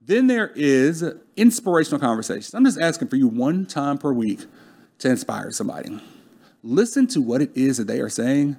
Then 0.08 0.28
there 0.28 0.52
is 0.56 1.04
inspirational 1.36 2.00
conversations. 2.00 2.54
I'm 2.54 2.63
just 2.63 2.80
asking 2.80 3.10
for 3.10 3.17
you 3.17 3.28
one 3.28 3.65
time 3.65 3.98
per 3.98 4.13
week 4.13 4.46
to 5.00 5.10
inspire 5.10 5.52
somebody. 5.52 6.00
Listen 6.63 7.08
to 7.08 7.22
what 7.22 7.41
it 7.41 7.56
is 7.56 7.78
that 7.78 7.88
they 7.88 8.00
are 8.00 8.10
saying 8.10 8.56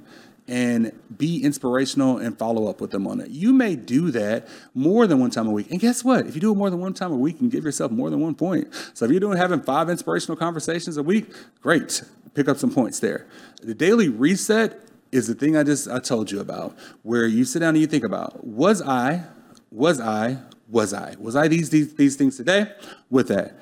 and 0.47 0.93
be 1.17 1.43
inspirational 1.43 2.19
and 2.19 2.39
follow 2.39 2.69
up 2.69 2.83
with 2.83 2.91
them 2.91 3.07
on 3.07 3.21
it. 3.21 3.31
You 3.31 3.55
may 3.55 3.77
do 3.77 4.11
that 4.11 4.47
more 4.75 5.07
than 5.07 5.21
one 5.21 5.31
time 5.31 5.47
a 5.47 5.51
week. 5.51 5.71
And 5.71 5.81
guess 5.81 6.05
what? 6.05 6.27
If 6.27 6.35
you 6.35 6.41
do 6.43 6.53
it 6.53 6.57
more 6.57 6.69
than 6.69 6.81
one 6.81 6.93
time 6.93 7.13
a 7.13 7.17
week, 7.17 7.37
you 7.37 7.39
can 7.41 7.49
give 7.49 7.65
yourself 7.65 7.93
more 7.93 8.11
than 8.11 8.21
one 8.21 8.35
point. 8.35 8.69
So 8.93 9.07
if 9.07 9.11
you're 9.11 9.21
doing 9.21 9.39
having 9.39 9.63
five 9.63 9.89
inspirational 9.89 10.37
conversations 10.37 10.99
a 10.99 11.03
week, 11.03 11.33
great. 11.63 12.03
Pick 12.35 12.47
up 12.49 12.59
some 12.59 12.73
points 12.73 13.01
there. 13.01 13.27
The 13.63 13.75
daily 13.75 14.11
reset 14.11 14.81
is 15.13 15.27
the 15.27 15.35
thing 15.35 15.57
I 15.57 15.63
just 15.63 15.89
I 15.89 15.99
told 15.99 16.31
you 16.31 16.41
about, 16.41 16.77
where 17.03 17.27
you 17.27 17.47
sit 17.47 17.61
down 17.61 17.71
and 17.71 17.79
you 17.79 17.87
think 17.87 18.05
about, 18.05 18.47
was 18.47 18.83
I, 18.83 19.25
was 19.71 19.99
I, 19.99 20.39
was 20.69 20.93
I? 20.93 21.17
Was 21.19 21.37
I 21.37 21.49
these, 21.49 21.71
these, 21.71 21.95
these 21.95 22.17
things 22.17 22.37
today? 22.37 22.73
With 23.11 23.29
that. 23.29 23.59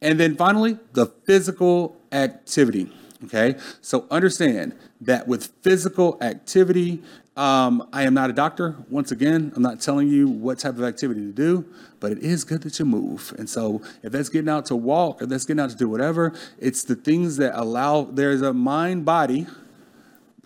And 0.00 0.20
then 0.20 0.36
finally, 0.36 0.78
the 0.92 1.06
physical 1.06 1.96
activity. 2.12 2.92
Okay. 3.24 3.56
So 3.80 4.06
understand 4.10 4.74
that 5.00 5.26
with 5.26 5.52
physical 5.62 6.18
activity, 6.20 7.02
um, 7.36 7.86
I 7.92 8.04
am 8.04 8.14
not 8.14 8.30
a 8.30 8.32
doctor. 8.32 8.76
Once 8.88 9.10
again, 9.10 9.52
I'm 9.54 9.62
not 9.62 9.80
telling 9.80 10.08
you 10.08 10.26
what 10.26 10.58
type 10.58 10.74
of 10.74 10.84
activity 10.84 11.20
to 11.20 11.32
do, 11.32 11.66
but 12.00 12.12
it 12.12 12.18
is 12.18 12.44
good 12.44 12.62
that 12.62 12.78
you 12.78 12.86
move. 12.86 13.34
And 13.36 13.48
so, 13.48 13.82
if 14.02 14.12
that's 14.12 14.30
getting 14.30 14.48
out 14.48 14.64
to 14.66 14.76
walk, 14.76 15.20
if 15.20 15.28
that's 15.28 15.44
getting 15.44 15.60
out 15.60 15.68
to 15.68 15.76
do 15.76 15.86
whatever, 15.86 16.32
it's 16.58 16.82
the 16.84 16.94
things 16.94 17.36
that 17.36 17.58
allow, 17.58 18.04
there's 18.04 18.40
a 18.40 18.54
mind 18.54 19.04
body 19.04 19.46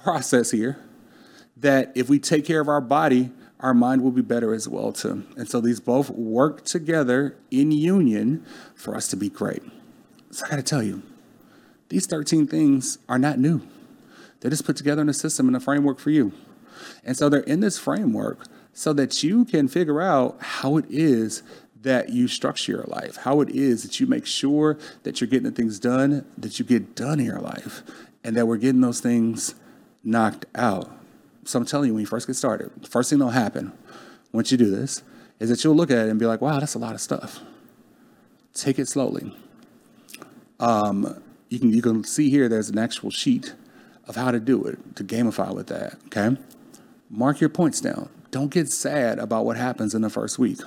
process 0.03 0.51
here 0.51 0.81
that 1.59 1.93
if 1.95 2.09
we 2.09 2.19
take 2.19 2.45
care 2.45 2.61
of 2.61 2.69
our 2.69 2.81
body, 2.81 3.31
our 3.61 3.75
mind 3.75 4.03
will 4.03 4.11
be 4.11 4.23
better 4.23 4.55
as 4.55 4.69
well 4.69 4.93
too. 4.93 5.25
And 5.37 5.49
so 5.49 5.61
these 5.61 5.81
both 5.81 6.11
work 6.11 6.65
together 6.65 7.37
in 7.51 7.73
union 7.73 8.45
for 8.75 8.95
us 8.95 9.09
to 9.09 9.17
be 9.17 9.29
great. 9.29 9.63
So 10.31 10.47
I 10.47 10.51
got 10.51 10.57
to 10.57 10.63
tell 10.63 10.83
you, 10.83 11.03
these 11.89 12.07
13 12.07 12.47
things 12.47 12.99
are 13.09 13.19
not 13.19 13.39
new. 13.39 13.63
They're 14.41 14.51
just 14.51 14.65
put 14.65 14.77
together 14.77 15.03
in 15.03 15.09
a 15.09 15.15
system 15.15 15.49
and 15.49 15.57
a 15.57 15.61
framework 15.61 15.99
for 15.99 16.11
you. 16.11 16.33
And 17.05 17.17
so 17.17 17.29
they're 17.29 17.41
in 17.41 17.61
this 17.61 17.79
framework 17.79 18.47
so 18.73 18.93
that 18.95 19.23
you 19.23 19.45
can 19.45 19.69
figure 19.69 20.01
out 20.01 20.37
how 20.41 20.77
it 20.77 20.87
is 20.89 21.43
that 21.83 22.11
you 22.11 22.29
structure 22.29 22.73
your 22.73 22.85
life, 22.85 23.17
how 23.17 23.41
it 23.41 23.51
is 23.51 23.83
that 23.83 24.01
you 24.01 24.07
make 24.07 24.27
sure 24.27 24.79
that 25.03 25.21
you're 25.21 25.29
getting 25.29 25.51
the 25.51 25.51
things 25.51 25.79
done 25.79 26.25
that 26.37 26.59
you 26.59 26.65
get 26.65 26.95
done 26.95 27.19
in 27.21 27.27
your 27.27 27.41
life, 27.41 27.83
and 28.23 28.37
that 28.37 28.47
we're 28.47 28.59
getting 28.59 28.83
those 28.83 29.01
things 29.01 29.55
knocked 30.05 30.47
out. 30.55 31.00
So 31.45 31.59
I'm 31.59 31.65
telling 31.65 31.89
you, 31.89 31.95
when 31.95 32.01
you 32.01 32.07
first 32.07 32.27
get 32.27 32.37
started, 32.37 32.71
the 32.81 32.89
first 32.89 33.11
thing 33.11 33.19
that'll 33.19 33.33
happen 33.33 33.73
once 34.33 34.53
you 34.53 34.59
do 34.59 34.71
this 34.71 35.03
is 35.39 35.49
that 35.49 35.65
you'll 35.65 35.75
look 35.75 35.91
at 35.91 36.07
it 36.07 36.11
and 36.11 36.19
be 36.21 36.27
like, 36.27 36.41
wow, 36.41 36.61
that's 36.61 36.75
a 36.75 36.79
lot 36.79 36.95
of 36.95 37.01
stuff. 37.01 37.41
Take 38.55 38.79
it 38.79 38.89
slowly. 38.89 39.35
Um, 40.59 41.23
you 41.49 41.59
can 41.59 41.73
you 41.73 41.83
can 41.83 42.05
see 42.05 42.31
here 42.31 42.49
there's 42.49 42.69
an 42.69 42.79
actual 42.79 43.11
sheet 43.11 43.55
of 44.07 44.17
how 44.17 44.31
to 44.31 44.39
do 44.39 44.65
it 44.65 44.97
to 44.97 45.05
gamify 45.05 45.55
with 45.55 45.69
that. 45.69 45.97
Okay, 46.07 46.37
mark 47.09 47.41
your 47.41 47.49
points 47.49 47.81
down. 47.81 48.11
Don't 48.31 48.51
get 48.51 48.71
sad 48.71 49.19
about 49.19 49.45
what 49.45 49.57
happens 49.57 49.95
in 49.95 50.03
the 50.03 50.11
first 50.11 50.39
week. 50.39 50.61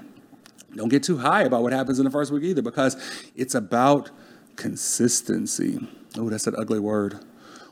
Don't 0.75 0.89
get 0.89 1.03
too 1.03 1.17
high 1.17 1.43
about 1.43 1.61
what 1.61 1.71
happens 1.71 1.99
in 1.99 2.05
the 2.05 2.11
first 2.11 2.31
week 2.31 2.43
either, 2.43 2.63
because 2.63 2.97
it's 3.35 3.53
about 3.53 4.09
consistency. 4.55 5.87
Oh, 6.17 6.29
that's 6.29 6.47
an 6.47 6.55
ugly 6.57 6.79
word. 6.79 7.19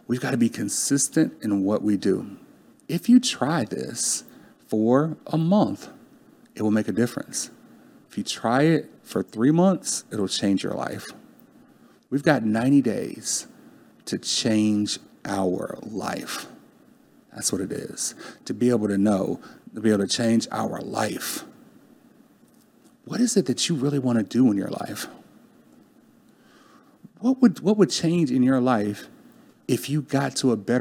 We've 0.08 0.22
got 0.22 0.32
to 0.32 0.38
be 0.38 0.50
consistent 0.50 1.34
in 1.42 1.64
what 1.64 1.82
we 1.82 1.98
do 1.98 2.38
if 2.92 3.08
you 3.08 3.22
try 3.22 3.64
this 3.64 4.26
for 4.68 5.18
a 5.28 5.38
month, 5.38 5.90
it 6.56 6.62
will 6.62 6.72
make 6.72 6.90
a 6.90 6.92
difference. 6.92 7.50
If 8.10 8.18
you 8.18 8.24
try 8.24 8.64
it 8.64 8.92
for 9.02 9.24
three 9.24 9.52
months, 9.52 10.04
it'll 10.12 10.28
change 10.28 10.62
your 10.62 10.74
life. 10.74 11.08
We've 12.10 12.24
got 12.24 12.44
90 12.44 12.82
days 12.82 13.48
to 14.06 14.18
change 14.18 15.00
our 15.24 15.80
life. 15.82 16.48
That's 17.34 17.54
what 17.54 17.62
it 17.62 17.72
is. 17.72 18.14
To 18.44 18.54
be 18.54 18.70
able 18.70 18.90
to 18.90 18.98
know, 18.98 19.40
to 19.74 19.80
be 19.80 19.90
able 19.90 20.06
to 20.06 20.14
change 20.14 20.50
our 20.52 20.82
life. 20.82 21.46
What 23.06 23.22
is 23.22 23.38
it 23.38 23.46
that 23.46 23.70
you 23.70 23.76
really 23.76 24.00
want 24.00 24.18
to 24.18 24.24
do 24.24 24.52
in 24.52 24.58
your 24.58 24.70
life? 24.70 25.08
What 27.20 27.42
would, 27.42 27.62
what 27.62 27.78
would 27.78 27.90
change 27.90 28.32
in 28.32 28.44
your 28.44 28.60
life 28.60 29.08
if 29.68 29.90
you 29.90 30.02
got 30.02 30.36
to 30.38 30.52
a 30.52 30.58
better 30.58 30.80